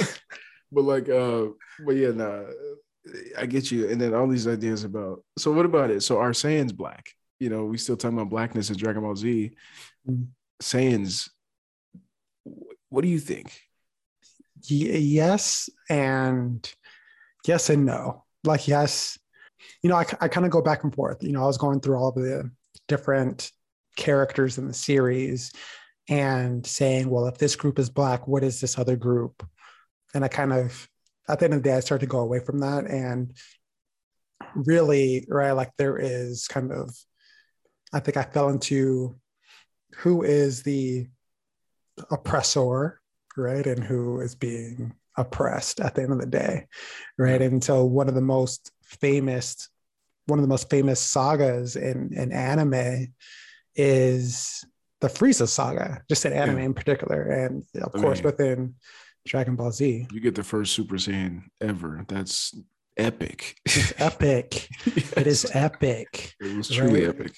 [0.71, 1.45] but like, uh,
[1.85, 2.43] but yeah, nah,
[3.37, 3.89] I get you.
[3.89, 5.23] And then all these ideas about.
[5.37, 6.01] So what about it?
[6.03, 7.09] So our Saiyan's black.
[7.39, 9.51] You know, we still talking about blackness in Dragon Ball Z.
[10.09, 10.27] Mhm.
[10.61, 11.29] Saiyans.
[12.89, 13.59] What do you think?
[14.63, 16.71] Ye- yes and
[17.45, 18.23] yes and no.
[18.45, 19.17] Like yes,
[19.81, 21.23] you know, I, I kind of go back and forth.
[21.23, 22.49] You know, I was going through all of the
[22.87, 23.51] different
[23.97, 25.51] characters in the series
[26.09, 29.47] and saying, well, if this group is black, what is this other group?
[30.13, 30.87] And I kind of,
[31.27, 32.85] at the end of the day, I started to go away from that.
[32.85, 33.33] And
[34.55, 36.95] really, right, like there is kind of,
[37.93, 39.15] I think I fell into
[39.97, 41.07] who is the
[42.11, 42.99] oppressor,
[43.37, 46.67] right, and who is being oppressed at the end of the day,
[47.17, 47.41] right?
[47.41, 49.69] And so one of the most famous,
[50.25, 53.13] one of the most famous sagas in, in anime
[53.75, 54.63] is
[55.01, 56.65] the Frieza saga, just in anime Yeah.
[56.65, 58.75] in particular, and of I course mean- within
[59.25, 60.07] Dragon Ball Z.
[60.11, 62.05] You get the first Super Saiyan ever.
[62.07, 62.53] That's
[62.97, 63.55] epic.
[63.65, 64.67] It's epic.
[65.17, 66.33] It is epic.
[66.41, 67.15] It was truly right?
[67.19, 67.35] epic.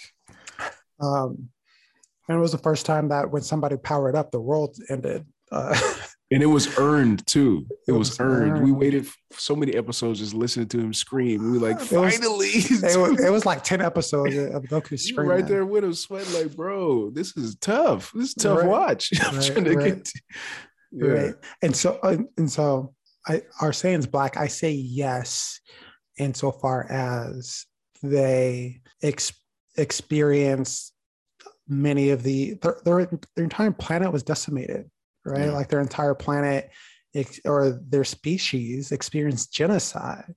[1.00, 1.50] Um,
[2.28, 5.26] and it was the first time that when somebody powered up, the world ended.
[5.52, 5.78] Uh,
[6.32, 7.68] And it was earned too.
[7.70, 8.64] It, It was, was earned.
[8.64, 11.52] We waited so many episodes just listening to him scream.
[11.52, 12.48] We were like, It was- finally.
[12.48, 15.30] it, was, it was like 10 episodes of Goku screaming.
[15.30, 18.12] right there with him, sweating like, bro, this is tough.
[18.16, 18.68] This is tough Right.
[18.68, 19.12] watch.
[19.22, 19.96] I'm Right, trying to right.
[20.04, 20.12] get.
[20.92, 21.08] Yeah.
[21.08, 21.36] Right.
[21.62, 22.00] And so,
[22.38, 22.94] and so
[23.28, 24.38] I, our Saiyan's black.
[24.38, 25.60] I say yes
[26.18, 27.66] insofar as
[28.02, 29.34] they, ex,
[29.78, 30.94] experienced
[31.68, 34.90] many of the their, their, their entire planet was decimated,
[35.26, 35.46] right?
[35.46, 35.52] Yeah.
[35.52, 36.70] Like their entire planet
[37.46, 40.34] or their species experienced genocide,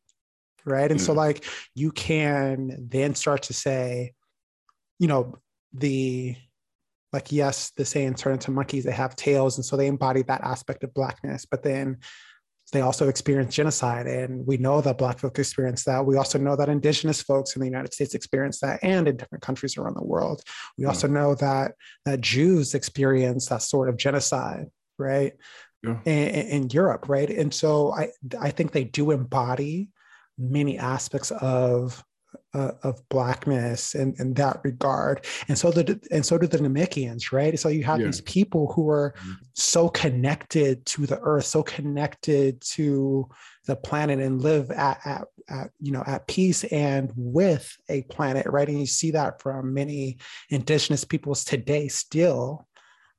[0.65, 0.91] right?
[0.91, 4.15] And so like you can then start to say,
[4.99, 5.39] you know,
[5.73, 6.37] the
[7.13, 10.43] like yes, the Saiyans turn into monkeys, they have tails, and so they embody that
[10.43, 11.99] aspect of blackness, but then
[12.73, 16.55] they also experience genocide and we know that black folks experience that we also know
[16.55, 20.05] that indigenous folks in the united states experience that and in different countries around the
[20.05, 20.43] world
[20.77, 20.89] we yeah.
[20.89, 21.73] also know that
[22.05, 24.67] that jews experience that sort of genocide
[24.99, 25.33] right
[25.83, 25.99] yeah.
[26.05, 29.89] in, in europe right and so i i think they do embody
[30.39, 32.05] many aspects of
[32.55, 37.31] uh, of blackness in, in that regard and so the and so do the Namekians
[37.31, 38.07] right so you have yeah.
[38.07, 39.33] these people who are mm-hmm.
[39.55, 43.29] so connected to the earth so connected to
[43.67, 48.47] the planet and live at, at, at you know at peace and with a planet
[48.47, 50.17] right and you see that from many
[50.49, 52.67] indigenous peoples today still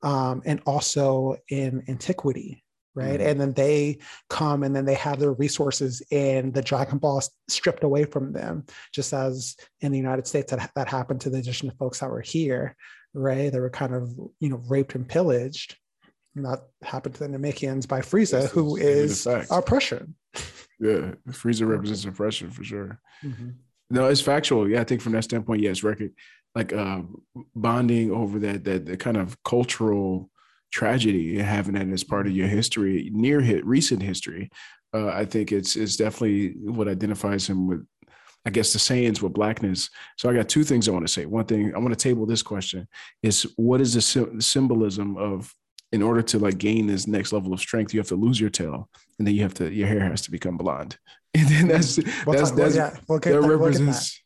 [0.02, 3.20] um, and also in antiquity right?
[3.20, 3.28] Mm-hmm.
[3.28, 3.98] And then they
[4.28, 8.64] come and then they have their resources and the Dragon Ball stripped away from them,
[8.92, 12.10] just as in the United States that, that happened to the addition of folks that
[12.10, 12.76] were here,
[13.14, 13.52] right?
[13.52, 15.76] They were kind of, you know, raped and pillaged.
[16.36, 20.14] And that happened to the Namekians by Frieza, yes, who is oppression.
[20.82, 22.98] Yeah, Frieza represents oppression for sure.
[23.22, 23.50] Mm-hmm.
[23.90, 24.66] No, it's factual.
[24.66, 26.14] Yeah, I think from that standpoint, yes, record
[26.54, 27.02] like uh,
[27.54, 30.29] bonding over that that the kind of cultural
[30.70, 34.50] tragedy and having that as part of your history, near hit recent history.
[34.92, 37.86] Uh, I think it's it's definitely what identifies him with,
[38.44, 39.88] I guess, the Saiyans with blackness.
[40.16, 41.26] So I got two things I want to say.
[41.26, 42.88] One thing I want to table this question
[43.22, 45.54] is what is the symbolism of
[45.92, 48.50] in order to like gain this next level of strength, you have to lose your
[48.50, 50.96] tail, and then you have to your hair has to become blonde,
[51.34, 54.22] and then that's we'll that's, that's we'll we'll that, that represents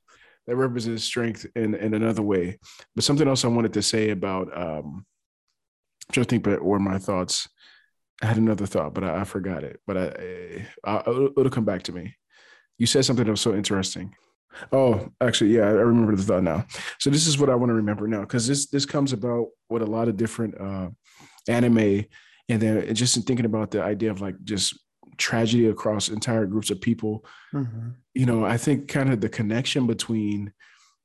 [0.46, 0.52] that.
[0.52, 2.58] that represents strength in in another way.
[2.94, 5.06] But something else I wanted to say about um,
[6.12, 7.48] trying to think but were my thoughts.
[8.22, 9.80] I had another thought, but I, I forgot it.
[9.86, 12.14] But I, I, it'll come back to me.
[12.78, 14.14] You said something that was so interesting.
[14.72, 16.64] Oh, actually, yeah, I remember the thought now.
[17.00, 19.82] So this is what I want to remember now, because this this comes about with
[19.82, 20.90] a lot of different uh,
[21.48, 22.04] anime,
[22.48, 24.78] and then just in thinking about the idea of like just
[25.16, 27.24] tragedy across entire groups of people.
[27.52, 27.90] Mm-hmm.
[28.14, 30.52] You know, I think kind of the connection between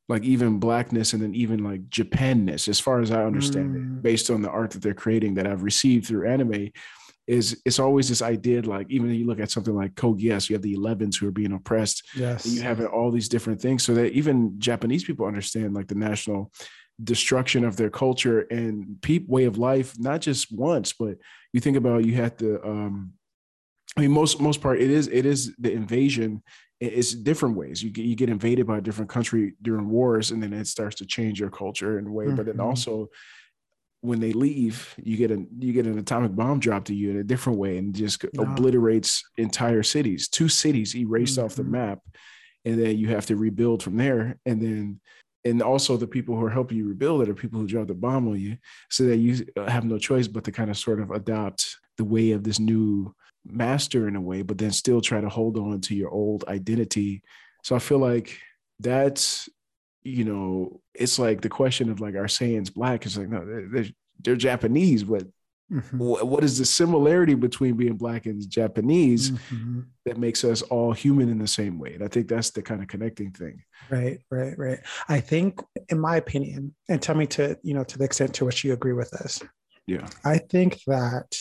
[0.09, 3.97] like even blackness and then even like Japanness, as far as I understand mm.
[3.97, 6.71] it, based on the art that they're creating that I've received through anime,
[7.27, 10.55] is it's always this idea like even you look at something like Code Geass, you
[10.55, 12.03] have the 11s who are being oppressed.
[12.15, 12.47] Yes.
[12.47, 13.83] you have all these different things.
[13.83, 16.51] So that even Japanese people understand like the national
[17.03, 21.17] destruction of their culture and peep way of life, not just once, but
[21.53, 23.13] you think about you had to um
[23.95, 26.41] I mean, most most part, it is it is the invasion
[26.79, 27.83] it's different ways.
[27.83, 30.95] You get you get invaded by a different country during wars, and then it starts
[30.97, 32.25] to change your culture in a way.
[32.25, 32.35] Mm-hmm.
[32.35, 32.67] But then mm-hmm.
[32.67, 33.09] also,
[34.01, 37.17] when they leave, you get a you get an atomic bomb dropped to you in
[37.17, 40.29] a different way, and just obliterates entire cities.
[40.29, 41.45] Two cities erased mm-hmm.
[41.45, 41.71] off the mm-hmm.
[41.71, 41.99] map,
[42.63, 44.39] and then you have to rebuild from there.
[44.45, 45.01] And then,
[45.43, 47.93] and also the people who are helping you rebuild it are people who drop the
[47.93, 48.57] bomb on you,
[48.89, 52.31] so that you have no choice but to kind of sort of adopt the way
[52.31, 53.13] of this new
[53.45, 57.23] master in a way, but then still try to hold on to your old identity.
[57.63, 58.37] So I feel like
[58.79, 59.49] that's,
[60.03, 63.05] you know, it's like the question of like, are Saiyans black?
[63.05, 63.85] It's like, no, they're,
[64.21, 65.23] they're Japanese, but
[65.71, 65.97] mm-hmm.
[65.97, 69.81] what is the similarity between being black and Japanese mm-hmm.
[70.05, 71.93] that makes us all human in the same way?
[71.93, 73.63] And I think that's the kind of connecting thing.
[73.89, 74.79] Right, right, right.
[75.07, 78.45] I think, in my opinion, and tell me to, you know, to the extent to
[78.45, 79.41] which you agree with this,
[79.89, 80.07] yeah.
[80.23, 81.35] I think that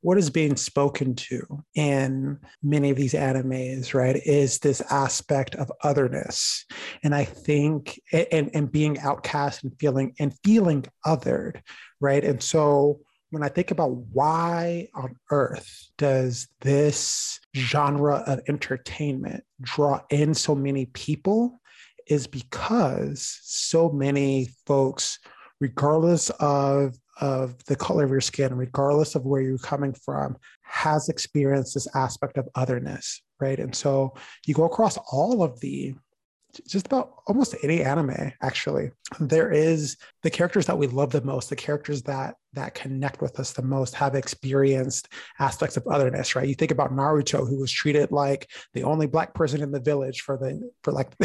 [0.00, 5.70] what is being spoken to in many of these animes, right, is this aspect of
[5.84, 6.64] otherness.
[7.04, 11.60] And I think and, and being outcast and feeling and feeling othered,
[12.00, 12.24] right?
[12.24, 12.98] And so
[13.30, 20.56] when I think about why on earth does this genre of entertainment draw in so
[20.56, 21.60] many people
[22.08, 25.20] is because so many folks
[25.60, 31.08] regardless of of the color of your skin, regardless of where you're coming from, has
[31.08, 33.58] experienced this aspect of otherness, right?
[33.58, 34.14] And so
[34.46, 35.94] you go across all of the
[36.66, 41.50] just about almost any anime actually there is the characters that we love the most
[41.50, 46.48] the characters that that connect with us the most have experienced aspects of otherness right
[46.48, 50.22] you think about naruto who was treated like the only black person in the village
[50.22, 51.14] for the for like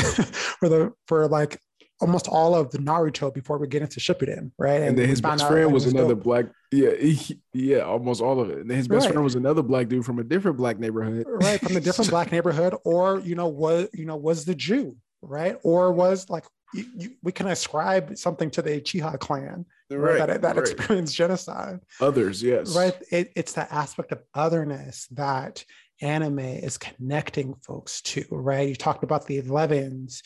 [0.60, 1.60] for the for like
[2.04, 4.76] almost all of the Naruto before we get into Shippuden, right?
[4.76, 6.24] And, and then his best friend was, another dope.
[6.24, 8.58] black, yeah, he, yeah, almost all of it.
[8.58, 9.13] And his best right.
[9.13, 11.62] friend was another black dude from a different black neighborhood, right?
[11.62, 15.58] From a different black neighborhood, or you know, was you know was the Jew, right?
[15.63, 20.42] Or was like you, you, we can ascribe something to the Uchiha clan right, that,
[20.42, 20.58] that right.
[20.58, 21.80] experienced genocide.
[22.02, 22.76] Others, yes.
[22.76, 22.96] Right.
[23.12, 25.63] It, it's that aspect of otherness that
[26.04, 28.68] anime is connecting folks to, right?
[28.68, 30.22] You talked about the 11s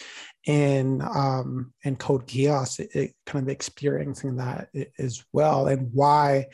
[0.46, 6.48] in um in Code Geass, it, it kind of experiencing that as well, and why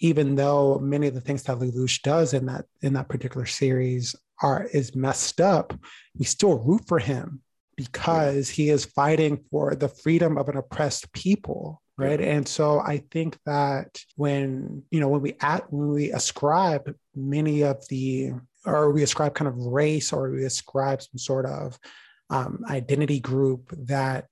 [0.00, 4.16] even though many of the things that Lelouch does in that in that particular series
[4.42, 5.72] are is messed up,
[6.18, 7.42] we still root for him
[7.76, 12.34] because he is fighting for the freedom of an oppressed people right yeah.
[12.34, 17.62] and so i think that when you know when we at when we ascribe many
[17.62, 18.32] of the
[18.66, 21.78] or we ascribe kind of race or we ascribe some sort of
[22.30, 24.26] um, identity group that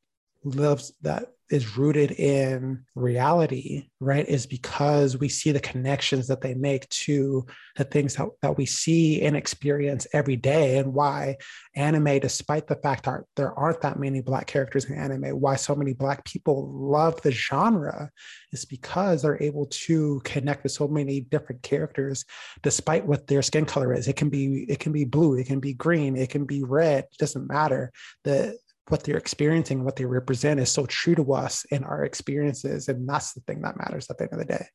[0.45, 6.55] lives that is rooted in reality, right, is because we see the connections that they
[6.55, 11.37] make to the things that, that we see and experience every day, and why
[11.77, 15.75] anime, despite the fact that there aren't that many Black characters in anime, why so
[15.75, 18.11] many Black people love the genre
[18.53, 22.25] is because they're able to connect with so many different characters,
[22.63, 24.09] despite what their skin color is.
[24.09, 27.05] It can be it can be blue, it can be green, it can be red.
[27.13, 27.93] It doesn't matter.
[28.25, 28.57] The
[28.89, 32.89] what they're experiencing, what they represent is so true to us and our experiences.
[32.89, 34.67] And that's the thing that matters at the end of the day.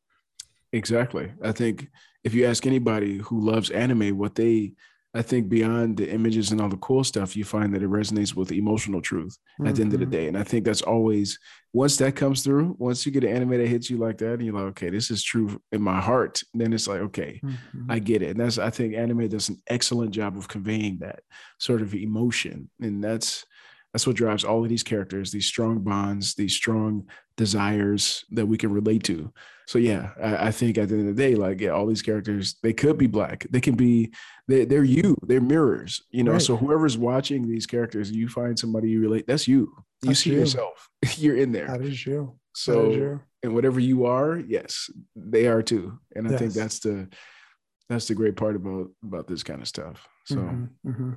[0.73, 1.31] Exactly.
[1.43, 1.87] I think
[2.23, 4.73] if you ask anybody who loves anime, what they,
[5.13, 8.35] I think beyond the images and all the cool stuff, you find that it resonates
[8.35, 9.73] with emotional truth at mm-hmm.
[9.73, 10.11] the end of the mm-hmm.
[10.11, 10.27] day.
[10.27, 11.39] And I think that's always,
[11.73, 14.45] once that comes through, once you get an anime that hits you like that, and
[14.45, 17.91] you're like, okay, this is true in my heart, then it's like, okay, mm-hmm.
[17.91, 18.31] I get it.
[18.31, 21.21] And that's, I think anime does an excellent job of conveying that
[21.59, 22.69] sort of emotion.
[22.81, 23.45] And that's,
[23.97, 27.03] that's what drives all of these characters these strong bonds these strong
[27.35, 29.33] desires that we can relate to
[29.65, 32.03] so yeah I, I, think at the end of the day like yeah all these
[32.03, 34.13] characters they could be black they can be
[34.47, 36.41] they, they're you they're mirrors you know right.
[36.43, 40.29] so whoever's watching these characters you find somebody you relate that's you you that's see
[40.29, 40.41] you.
[40.41, 43.19] yourself you're in there that is you so is you.
[43.41, 46.39] and whatever you are yes they are too and i yes.
[46.39, 47.09] think that's the
[47.89, 51.13] that's the great part about about this kind of stuff so mm-hmm, mm-hmm.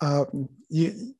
[0.00, 1.14] Um, you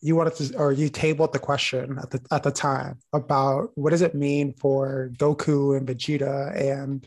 [0.00, 3.90] you wanted to or you tabled the question at the at the time about what
[3.90, 7.06] does it mean for Goku and Vegeta and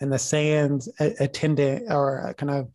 [0.00, 2.68] and the Saiyans attending or kind of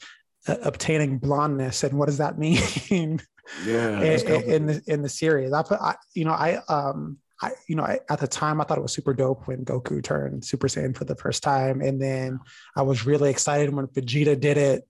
[0.47, 2.37] uh, obtaining blondness and what does that
[2.89, 3.21] mean?
[3.65, 7.51] Yeah, in, in, the in the series, I put I, you know I um I
[7.67, 10.45] you know I, at the time I thought it was super dope when Goku turned
[10.45, 12.39] Super Saiyan for the first time, and then
[12.75, 14.87] I was really excited when Vegeta did it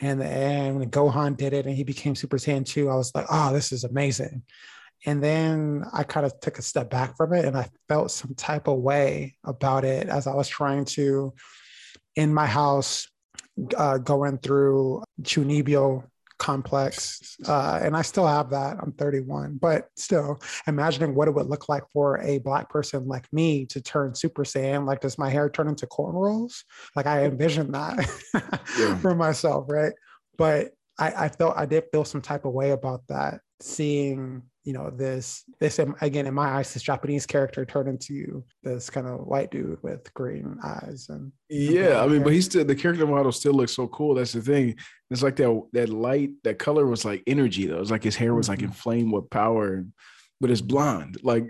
[0.00, 3.26] and and when Gohan did it and he became Super Saiyan 2, I was like,
[3.30, 4.42] oh, this is amazing.
[5.06, 8.34] And then I kind of took a step back from it and I felt some
[8.34, 11.34] type of way about it as I was trying to,
[12.16, 13.08] in my house,
[13.76, 16.04] uh, going through Chuunibyou
[16.38, 17.36] complex.
[17.46, 18.76] Uh, and I still have that.
[18.80, 23.26] I'm 31, but still imagining what it would look like for a Black person like
[23.32, 24.86] me to turn Super Saiyan.
[24.86, 26.62] Like, does my hair turn into cornrows?
[26.96, 28.08] Like, I envision that
[28.78, 28.96] yeah.
[28.98, 29.92] for myself, right?
[30.36, 34.74] But I, I felt I did feel some type of way about that, seeing you
[34.74, 39.20] know this this again in my eyes this japanese character turned into this kind of
[39.20, 43.32] white dude with green eyes and yeah i mean but he's still the character model
[43.32, 44.76] still looks so cool that's the thing
[45.10, 48.34] it's like that that light that color was like energy though it's like his hair
[48.34, 48.52] was mm-hmm.
[48.52, 49.84] like inflamed with power
[50.40, 51.44] but it's blonde like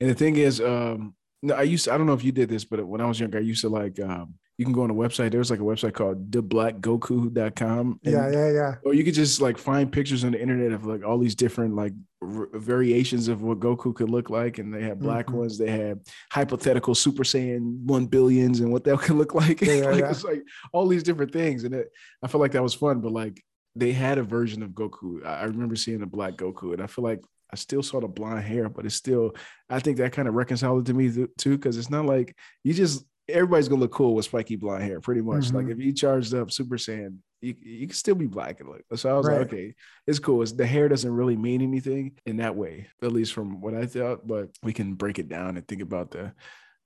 [0.00, 2.48] and the thing is um no, I used to, I don't know if you did
[2.48, 4.90] this, but when I was younger, I used to like um, you can go on
[4.90, 5.30] a website.
[5.30, 8.00] There was like a website called theblackgoku.com.
[8.04, 8.74] And, yeah, yeah, yeah.
[8.84, 11.76] Or you could just like find pictures on the internet of like all these different
[11.76, 14.58] like r- variations of what Goku could look like.
[14.58, 15.38] And they had black mm-hmm.
[15.38, 19.62] ones, they had hypothetical Super Saiyan 1 billions and what that could look like.
[19.70, 20.10] Yeah, like yeah.
[20.10, 20.42] it's like
[20.74, 21.64] all these different things.
[21.64, 21.90] And it,
[22.22, 23.42] I feel like that was fun, but like
[23.74, 25.24] they had a version of Goku.
[25.24, 28.44] I remember seeing a black Goku, and I feel like I still saw the blonde
[28.44, 29.34] hair, but it's still,
[29.70, 32.74] I think that kind of reconciled it to me too, because it's not like you
[32.74, 35.44] just everybody's gonna look cool with spiky blonde hair, pretty much.
[35.46, 35.56] Mm-hmm.
[35.56, 38.82] Like if you charged up Super Saiyan, you, you can still be black and look.
[38.96, 39.38] So I was right.
[39.38, 39.74] like, okay,
[40.06, 40.42] it's cool.
[40.42, 43.86] It's, the hair doesn't really mean anything in that way, at least from what I
[43.86, 44.26] thought.
[44.26, 46.32] But we can break it down and think about the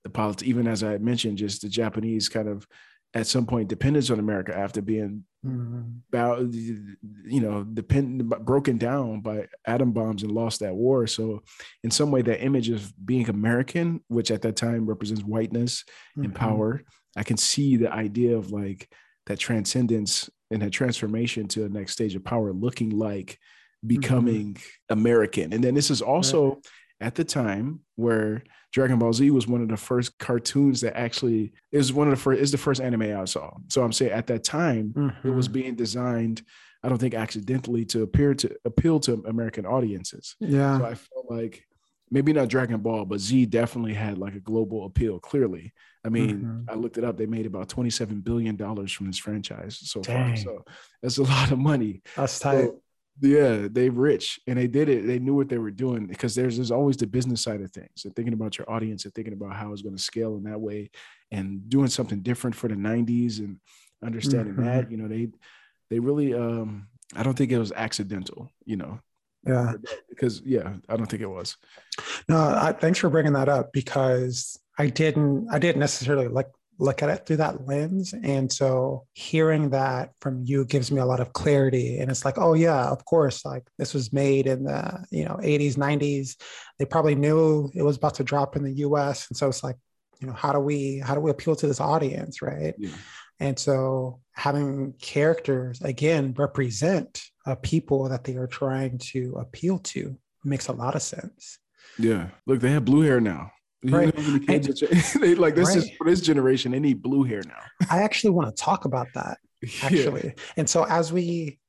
[0.03, 0.47] the politics.
[0.47, 2.67] Even as I mentioned, just the Japanese kind of
[3.15, 5.23] at some point dependence on America after being
[6.09, 11.07] about you know depend broken down by atom bombs and lost that war.
[11.07, 11.43] So
[11.83, 16.25] in some way, that image of being American, which at that time represents whiteness mm-hmm.
[16.25, 16.83] and power,
[17.15, 18.89] I can see the idea of like
[19.27, 23.39] that transcendence and that transformation to the next stage of power looking like
[23.85, 24.99] becoming mm-hmm.
[24.99, 25.53] American.
[25.53, 26.65] And then this is also right.
[27.05, 28.43] At the time where
[28.73, 32.21] Dragon Ball Z was one of the first cartoons that actually is one of the
[32.21, 33.51] first is the first anime I saw.
[33.67, 35.27] So I'm saying at that time mm-hmm.
[35.27, 35.53] it was mm-hmm.
[35.53, 36.41] being designed
[36.83, 40.35] I don't think accidentally to appear to appeal to American audiences.
[40.39, 40.77] Yeah.
[40.77, 41.65] So I felt like
[42.11, 45.19] maybe not Dragon Ball, but Z definitely had like a global appeal.
[45.19, 46.71] Clearly, I mean, Mhm.
[46.71, 47.17] I looked it up.
[47.17, 50.35] They made about twenty seven billion dollars from this franchise so Dang.
[50.35, 50.43] Far.
[50.43, 50.65] So
[51.01, 52.01] that's a lot of money.
[52.15, 52.65] That's tight.
[52.65, 52.81] So,
[53.21, 55.05] yeah, they rich and they did it.
[55.07, 58.03] They knew what they were doing because there's there's always the business side of things
[58.05, 60.59] and thinking about your audience and thinking about how it's going to scale in that
[60.59, 60.89] way
[61.31, 63.57] and doing something different for the 90s and
[64.03, 64.65] understanding Mhm.
[64.65, 65.29] that, you know, they
[65.89, 68.99] they really um I don't think it was accidental, you know,
[69.45, 69.73] yeah.
[70.09, 71.55] because yeah, I don't think it was.
[72.27, 76.47] No, I, thanks for bringing that up because I didn't I didn't necessarily like
[76.77, 81.05] look at it through that lens, and so hearing that from you gives me a
[81.05, 81.99] lot of clarity.
[81.99, 85.37] And it's like, oh yeah, of course, like this was made in the you know
[85.41, 86.35] 80s, 90s.
[86.79, 89.77] They probably knew it was about to drop in the U.S., and so it's like,
[90.19, 92.73] you know, how do we how do we appeal to this audience, right?
[92.77, 92.91] Yeah.
[93.39, 100.17] And so having characters again represent a people that they are trying to appeal to
[100.43, 101.59] makes a lot of sense.
[101.97, 102.29] Yeah.
[102.45, 103.51] Look, they have blue hair now.
[103.81, 104.15] You Right.
[104.17, 107.23] know how many kids are- they like this is for this generation, they need blue
[107.23, 107.59] hair now.
[107.91, 109.69] I actually want to talk about that Yeah.
[109.83, 110.33] actually.
[110.57, 111.59] And so as we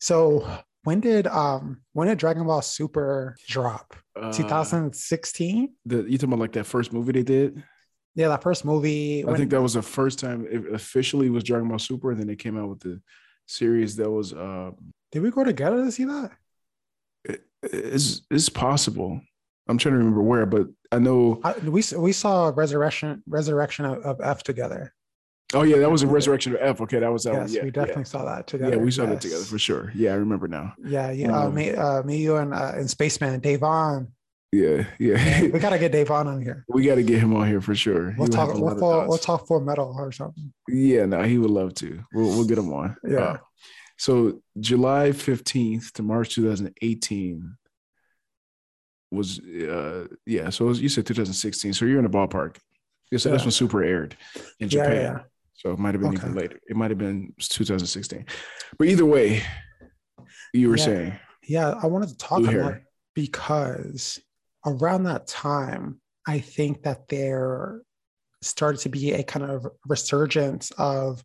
[0.00, 0.48] so
[0.84, 3.94] when did um when did Dragon Ball Super drop?
[4.14, 5.72] Uh, 2016?
[5.84, 7.62] the you talking about like that first movie they did?
[8.14, 9.22] Yeah, that first movie.
[9.22, 12.18] I when- think that was the first time it officially was Dragon Ball Super, and
[12.20, 13.00] then they came out with the
[13.46, 14.70] series that was uh
[15.12, 16.30] did we go together to see that?
[17.24, 19.20] it, it's it's possible.
[19.68, 23.98] I'm trying to remember where, but I know I, we we saw Resurrection Resurrection of,
[24.04, 24.94] of F together.
[25.54, 26.80] oh yeah, that was a resurrection of F.
[26.80, 27.50] Okay, that was that yes, one.
[27.50, 28.76] Yeah, we definitely saw that together.
[28.76, 29.92] yeah, we saw that together for sure.
[29.94, 30.74] Yeah, I remember now.
[30.84, 31.36] Yeah, yeah.
[31.36, 34.08] uh, Um, me, uh, me, you, and uh, and Spaceman, Dave on.
[34.52, 35.42] Yeah, yeah.
[35.42, 36.64] we gotta get Dave on on here.
[36.68, 38.14] we got to get him on here for sure.
[38.16, 38.54] We'll would talk.
[38.54, 40.52] We'll, we'll talk for metal or something.
[40.68, 42.04] Yeah, no, he would love to.
[42.12, 42.96] We'll we'll get him on.
[43.04, 43.18] Yeah.
[43.18, 43.36] Uh,
[43.98, 47.56] so July 15th to March 2018
[49.16, 51.72] was uh yeah, so was, you said 2016.
[51.72, 52.56] So you're in the ballpark.
[53.10, 53.46] Yeah, so that's Yeah.
[53.46, 54.16] when Super aired
[54.60, 54.92] in Japan.
[55.02, 55.18] yeah.
[55.54, 56.60] So it might have been even later.
[56.68, 58.26] It might have been 2016.
[58.78, 59.42] But either way,
[60.52, 60.84] you were Yeah.
[60.84, 62.84] saying Yeah, I wanted to talk hair.
[63.14, 64.18] because
[64.64, 67.82] around that time, I think that there
[68.42, 71.24] started to be a kind of resurgence of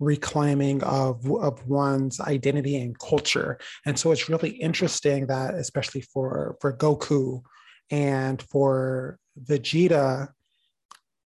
[0.00, 3.58] reclaiming of, of one's identity and culture.
[3.86, 7.42] And so it's really interesting that, especially for, for Goku
[7.90, 10.28] and for Vegeta,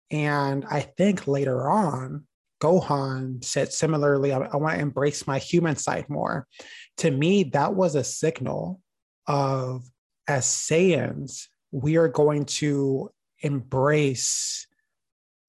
[0.09, 2.25] and I think later on,
[2.61, 6.47] Gohan said similarly, I, I want to embrace my human side more
[6.97, 8.79] to me, that was a signal
[9.27, 9.83] of
[10.27, 13.09] as Saiyans, we are going to
[13.41, 14.67] embrace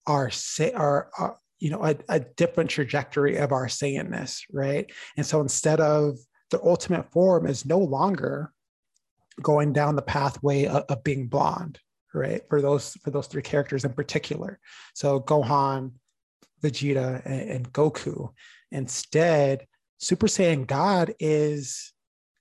[0.06, 0.30] our
[0.74, 4.90] our, our you know a, a different trajectory of our Saiyanness, right?
[5.16, 6.18] And so instead of
[6.50, 8.52] the ultimate form is no longer
[9.40, 11.78] going down the pathway of, of being blonde,
[12.12, 12.42] right?
[12.48, 14.58] For those for those three characters in particular.
[14.94, 15.92] So Gohan,
[16.64, 18.32] Vegeta, and, and Goku.
[18.72, 19.66] Instead,
[19.98, 21.92] Super Saiyan God is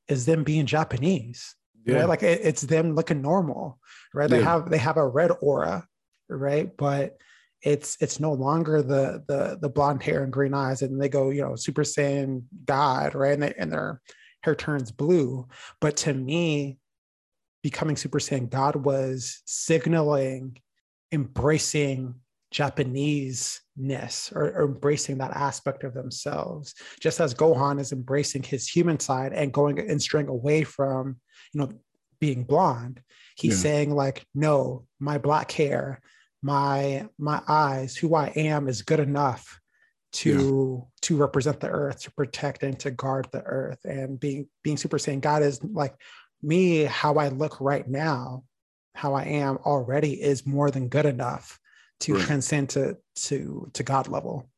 [0.08, 1.56] is them being Japanese,
[1.86, 2.10] yeah, right?
[2.10, 3.80] Like it- it's them looking normal,
[4.16, 4.30] right?
[4.32, 4.46] They Yeah.
[4.46, 5.88] have they have a red aura,
[6.28, 6.76] right?
[6.76, 7.18] But
[7.64, 11.30] it's it's no longer the the the blonde hair and green eyes, and they go
[11.30, 13.34] you know Super Saiyan God, right?
[13.34, 14.01] And they, and their
[14.43, 15.47] hair turns blue.
[15.80, 16.78] But to me,
[17.64, 20.57] becoming Super Saiyan God was signaling
[21.12, 22.16] embracing
[22.51, 28.99] Japanese-ness or, or embracing that aspect of themselves, just as Gohan is embracing his human
[28.99, 31.18] side and going and straying away from,
[31.53, 31.72] you know,
[32.20, 33.01] being blonde.
[33.36, 33.72] He's Yeah.
[33.72, 36.01] saying like, no, my black hair,
[36.42, 39.60] my my eyes, who I am is good enough
[40.14, 43.80] to to represent the earth, to protect and to guard the earth.
[43.86, 45.96] And being being Super Saiyan God is like
[46.42, 48.44] me, how I look right now,
[48.96, 51.60] how I am already is more than good enough
[52.02, 52.22] to Right.
[52.24, 54.50] transcend to to to God level.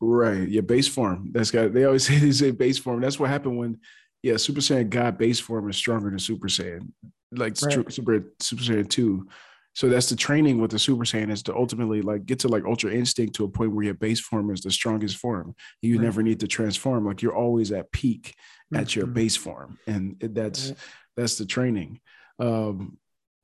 [0.00, 0.48] right.
[0.48, 1.30] Yeah, base form.
[1.32, 3.00] That's got they always say they say base form.
[3.00, 3.80] That's what happened when
[4.22, 6.90] yeah, Super Saiyan God base form is stronger than Super Saiyan.
[7.32, 7.72] Like Right.
[7.72, 9.28] Super Super Super Saiyan 2.
[9.76, 12.64] So that's the training with the Super Saiyan is to ultimately like get to like
[12.64, 15.54] ultra instinct to a point where your base form is the strongest form.
[15.82, 16.04] You Right.
[16.04, 17.04] never need to transform.
[17.04, 18.34] Like you're always at peak
[18.74, 19.12] at your Mhm.
[19.12, 19.78] base form.
[19.86, 20.78] And that's Right.
[21.14, 22.00] that's the training.
[22.38, 22.96] Um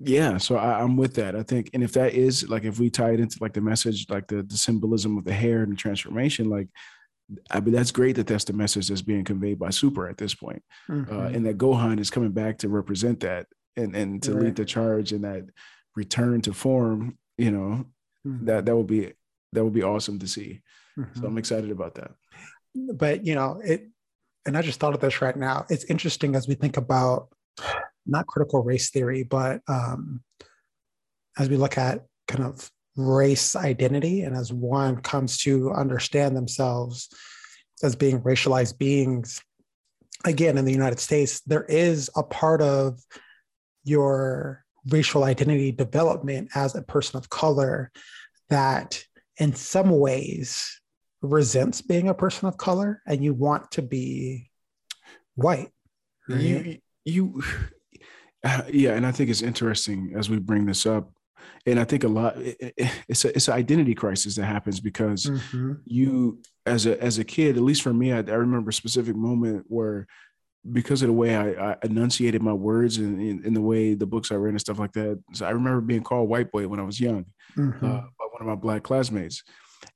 [0.05, 1.37] yeah, so I, I'm with that.
[1.37, 4.07] I think, and if that is like if we tie it into like the message,
[4.09, 6.68] like the, the symbolism of the hair and the transformation, like
[7.51, 10.35] I mean that's great that that's the message that's being conveyed by Super at this
[10.35, 11.35] point, uh, Mhm.
[11.35, 14.45] and that Gohan is coming back to represent that and and to Right.
[14.45, 15.45] lead the charge and that
[15.97, 17.18] return to form.
[17.38, 17.86] You know
[18.26, 18.47] Mhm.
[18.47, 19.12] that that would be
[19.53, 20.62] that would be awesome to see.
[20.97, 21.24] So Mhm.
[21.26, 22.12] I'm excited about that.
[22.95, 23.88] but you know it
[24.47, 25.66] and I just thought of this right now.
[25.70, 27.28] It's interesting as we think about
[28.07, 30.22] not critical race theory, but um,
[31.38, 37.09] as we look at kind of race identity and as one comes to understand themselves
[37.82, 39.40] as being racialized beings,
[40.24, 42.99] again, in the United States, there is a part of
[43.84, 47.91] your racial identity development as a person of color
[48.49, 49.03] that
[49.39, 50.80] in some ways
[51.22, 54.51] resents being a person of color and you want to be
[55.35, 55.70] white.
[56.28, 56.41] Right?
[56.41, 57.43] You, you,
[58.45, 61.12] uh, yeah, and I think it's interesting as we bring this up,
[61.66, 64.80] and I think a lot it, it, it's a it's an identity crisis that happens
[64.80, 65.74] because mm-hmm.
[65.85, 69.16] you as a as a kid, at least for me, I, I, remember a specific
[69.16, 70.07] moment where
[70.70, 74.30] because of the way I, I enunciated my words and in, the way the books
[74.30, 75.20] I read and stuff like that.
[75.32, 77.84] So I remember being called white boy when I was young mm-hmm.
[77.84, 79.42] uh, by one of my black classmates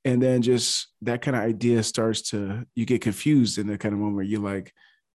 [0.04, 3.92] and then just that kind of idea starts to you get confused in the kind
[3.92, 4.72] of moment where you're like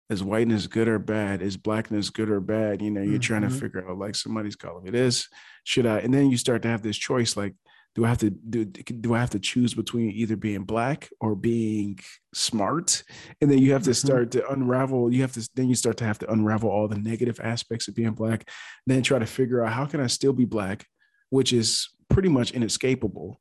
[0.10, 3.20] is whiteness good or bad is blackness good or bad you know you're mm-hmm.
[3.20, 3.60] trying to mm-hmm.
[3.60, 5.28] figure out like somebody's calling me this
[5.64, 7.54] should i and then you start to have this choice like
[8.00, 11.36] do i have to do do i have to choose between either being black or
[11.36, 12.00] being
[12.34, 13.04] smart
[13.42, 14.08] and then you have to mm-hmm.
[14.08, 16.98] start to unravel you have to then you start to have to unravel all the
[16.98, 18.50] negative aspects of being black
[18.88, 20.86] then try to figure out how can i still be black
[21.30, 23.40] which is pretty much inescapable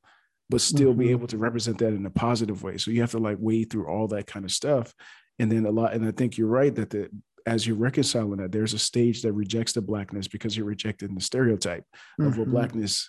[0.50, 1.00] but still mm-hmm.
[1.00, 2.78] be able to represent that in a positive way.
[2.78, 4.94] So you have to like wade through all that kind of stuff.
[5.38, 7.11] And then a lot, and I think you're right that the
[7.46, 11.20] as you're reconciling that, there's a stage that rejects the blackness because you're rejecting the
[11.20, 12.26] stereotype mm-hmm.
[12.26, 12.56] of what mm-hmm.
[12.56, 13.09] blackness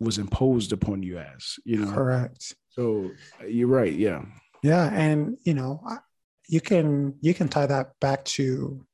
[0.00, 1.92] was imposed upon you as, you know.
[1.92, 2.54] Correct.
[2.70, 3.10] So
[3.46, 3.92] you're right.
[3.92, 4.24] Yeah.
[4.62, 4.90] Yeah.
[4.92, 5.82] And you know,
[6.48, 8.84] you can you can tie that back to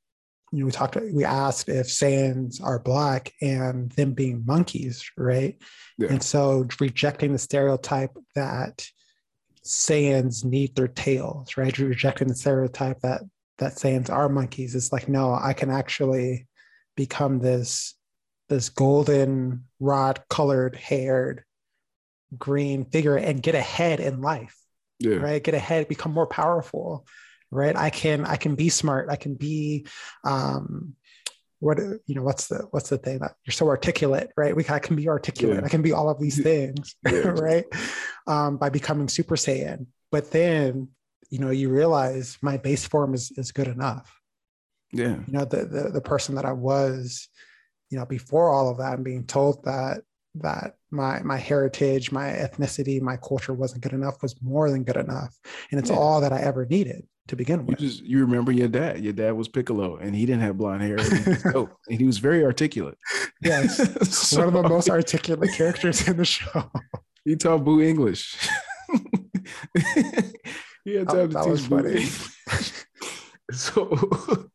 [0.53, 5.57] you know, we talked, we asked if Saiyans are black and them being monkeys, right?
[5.97, 6.09] Yeah.
[6.11, 8.85] And so rejecting the stereotype that
[9.65, 11.77] Saiyans need their tails, right?
[11.79, 13.23] Rejecting the stereotype that
[13.59, 14.75] that Saiyans are monkeys.
[14.75, 16.49] It's like, no, I can actually
[16.97, 17.95] become this
[18.51, 21.45] this golden rod colored haired
[22.37, 24.57] green figure and get ahead in life.
[24.99, 25.17] Yeah.
[25.17, 25.43] Right.
[25.43, 27.07] Get ahead, become more powerful
[27.51, 29.87] right i can i can be smart i can be
[30.25, 30.95] um
[31.59, 34.79] what you know what's the what's the thing that you're so articulate right we I
[34.79, 35.65] can be articulate yeah.
[35.65, 37.29] i can be all of these things yeah.
[37.29, 37.67] right
[38.27, 40.89] um by becoming super saiyan but then
[41.29, 44.21] you know you realize my base form is is good enough
[44.93, 47.29] yeah you know the the, the person that i was
[47.91, 50.03] you know before all of that and being told that
[50.37, 54.97] that my my heritage my ethnicity my culture wasn't good enough was more than good
[54.97, 55.37] enough
[55.71, 55.97] and it's yeah.
[55.97, 57.81] all that i ever needed to begin with.
[57.81, 59.03] You just you remember your dad.
[59.03, 60.99] Your dad was Piccolo, and he didn't have blonde hair.
[60.99, 62.99] And he was, and he was very articulate.
[63.41, 63.77] Yes,
[64.11, 66.71] so, one of the most articulate characters in the show.
[67.25, 68.37] He taught Boo English.
[70.85, 72.05] he had time oh, to teach funny.
[73.53, 74.51] so,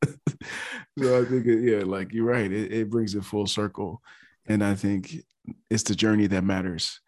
[0.99, 2.51] so I think yeah, like you're right.
[2.51, 4.01] It, it brings it full circle,
[4.47, 5.15] and I think
[5.69, 6.99] it's the journey that matters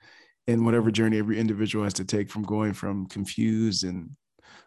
[0.47, 4.11] and whatever journey every individual has to take from going from confused and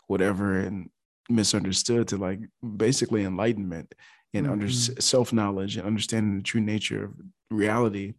[0.06, 0.90] whatever and
[1.28, 2.40] misunderstood to like
[2.76, 3.94] basically enlightenment
[4.34, 4.52] and mm-hmm.
[4.52, 7.14] under self knowledge and understanding the true nature of
[7.50, 8.14] reality.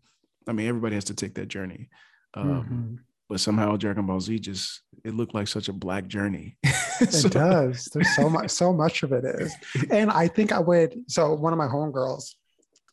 [0.48, 1.90] I mean, everybody has to take that journey.
[2.34, 2.96] Um, mm-hmm.
[3.30, 6.58] But somehow Dragon Ball Z just it looked like such a black journey.
[7.10, 7.28] so.
[7.28, 7.86] It does.
[7.94, 9.54] There's so much, so much of it is.
[9.92, 10.96] And I think I would.
[11.08, 12.36] So one of my homegirls,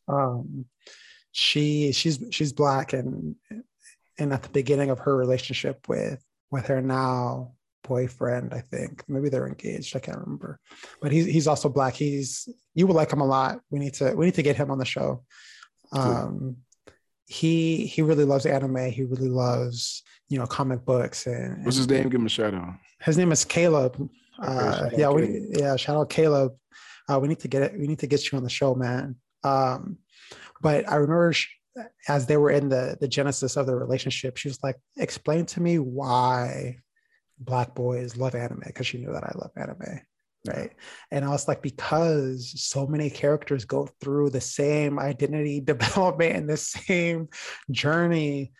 [0.09, 0.65] um,
[1.33, 3.37] she she's she's black and
[4.19, 7.53] and at the beginning of her relationship with with her now
[7.85, 9.05] boyfriend, I think.
[9.09, 9.97] Maybe they're engaged.
[9.97, 10.61] I can't remember.
[11.01, 11.95] But he's he's also black.
[11.95, 13.61] He's you would like him a lot.
[13.71, 15.25] We need to we need to get him on the show.
[15.93, 16.59] Um
[17.29, 18.91] he he really loves anime.
[18.91, 22.05] He really loves, you know, comic books and what's his name?
[22.05, 22.75] Give him a shout out.
[23.01, 24.09] His name is Caleb.
[24.39, 26.55] Uh, yeah, we yeah, shout out Caleb.
[27.09, 27.79] Uh, we need to get it.
[27.79, 29.17] We need to get you on the show, man.
[29.45, 29.99] Um,
[30.61, 31.49] but I remember she,
[32.09, 35.63] as they were in the the genesis of the relationship, she was like, "Explain to
[35.63, 36.79] me why
[37.41, 40.01] black boys love anime because she knew that I love anime.
[40.47, 40.73] Right.
[41.11, 46.49] And I was like, because so many characters go through the same identity development and
[46.49, 47.29] the same
[47.71, 48.53] journey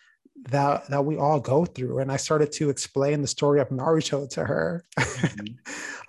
[0.51, 1.99] that that we all go through.
[1.99, 5.47] And I started to explain the story of Naruto to her, mm-hmm.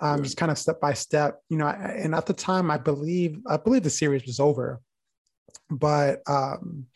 [0.00, 0.24] um, yeah.
[0.24, 1.68] just kind of step by step, you know.
[1.68, 4.80] And at the time, I believe I believe the series was over,
[5.70, 6.86] but um,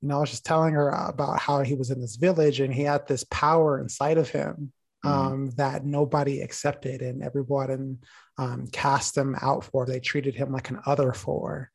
[0.00, 2.74] you know, I was just telling her about how he was in this village and
[2.74, 4.72] he had this power inside of him
[5.04, 5.18] Mm-hmm.
[5.18, 7.98] um, mm that nobody accepted and everyone
[8.38, 9.84] um, cast him out for.
[9.84, 11.70] They treated him like an other for.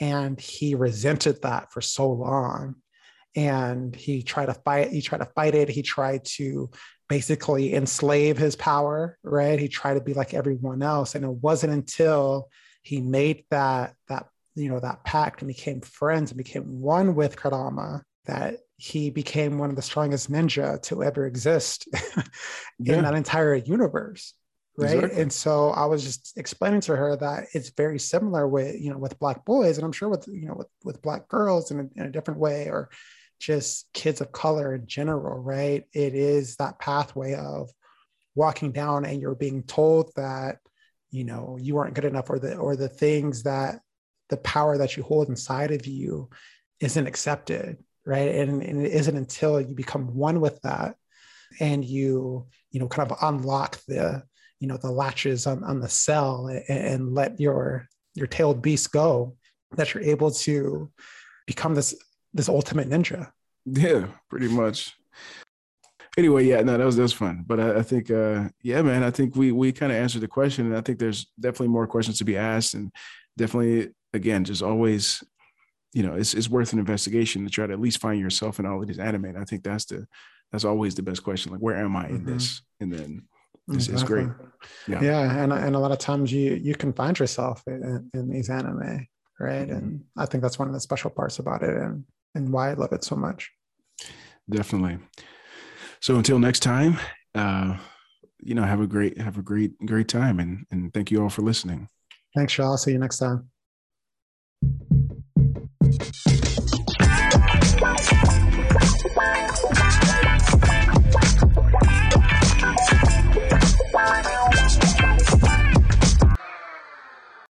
[0.00, 2.76] And he resented that for so long.
[3.36, 5.68] And he tried to fight, he tried to fight it.
[5.68, 6.70] He tried to
[7.08, 9.58] basically enslave his power, right?
[9.58, 11.14] He tried to be like everyone else.
[11.14, 12.48] And it wasn't until
[12.82, 17.36] he made that that you know that pact and became friends and became one with
[17.36, 22.24] Kurama that he became one of the strongest ninja to ever exist in
[22.78, 23.00] yeah.
[23.02, 24.34] that entire universe
[24.78, 25.22] right exactly.
[25.22, 28.98] and so i was just explaining to her that it's very similar with you know
[28.98, 32.00] with black boys and i'm sure with you know with, with black girls in a,
[32.00, 32.88] in a different way or
[33.40, 35.84] just kids of color in general right?
[35.92, 37.70] It is that pathway of
[38.34, 40.58] walking down and you're being told that
[41.10, 43.80] you know you aren't good enough or the or the things that
[44.28, 46.28] the power that you hold inside of you
[46.78, 48.34] isn't accepted right?
[48.34, 50.96] And, and it isn't until you become one with that
[51.58, 54.22] and you you know kind of unlock the
[54.60, 58.92] you know the latches on, on the cell and, and let your your tailed beast
[58.92, 59.36] go
[59.76, 60.90] that you're able to
[61.46, 61.94] become this
[62.34, 63.30] this ultimate ninja
[63.66, 64.96] yeah pretty much
[66.16, 69.02] anyway yeah no that was that was fun but i, I think uh yeah man
[69.02, 71.86] i think we we kind of answered the question and i think there's definitely more
[71.86, 72.92] questions to be asked and
[73.36, 75.22] definitely again just always
[75.92, 78.66] you know it's, it's worth an investigation to try to at least find yourself in
[78.66, 80.06] all of these anime and i think that's the
[80.52, 82.32] that's always the best question like where am i in mm-hmm.
[82.32, 83.22] this and then
[83.68, 84.22] it's, exactly.
[84.22, 84.50] it's great.
[84.88, 85.02] Yeah.
[85.02, 85.42] Yeah.
[85.42, 89.06] And, and a lot of times you, you can find yourself in, in these anime.
[89.38, 89.68] Right.
[89.68, 89.72] Mm-hmm.
[89.72, 92.04] And I think that's one of the special parts about it and,
[92.34, 93.50] and why I love it so much.
[94.48, 94.98] Definitely.
[96.00, 96.98] So until next time,
[97.34, 97.76] uh,
[98.40, 100.40] you know, have a great, have a great, great time.
[100.40, 101.88] And, and thank you all for listening.
[102.34, 102.64] Thanks, Shaw.
[102.64, 103.50] I'll See you next time.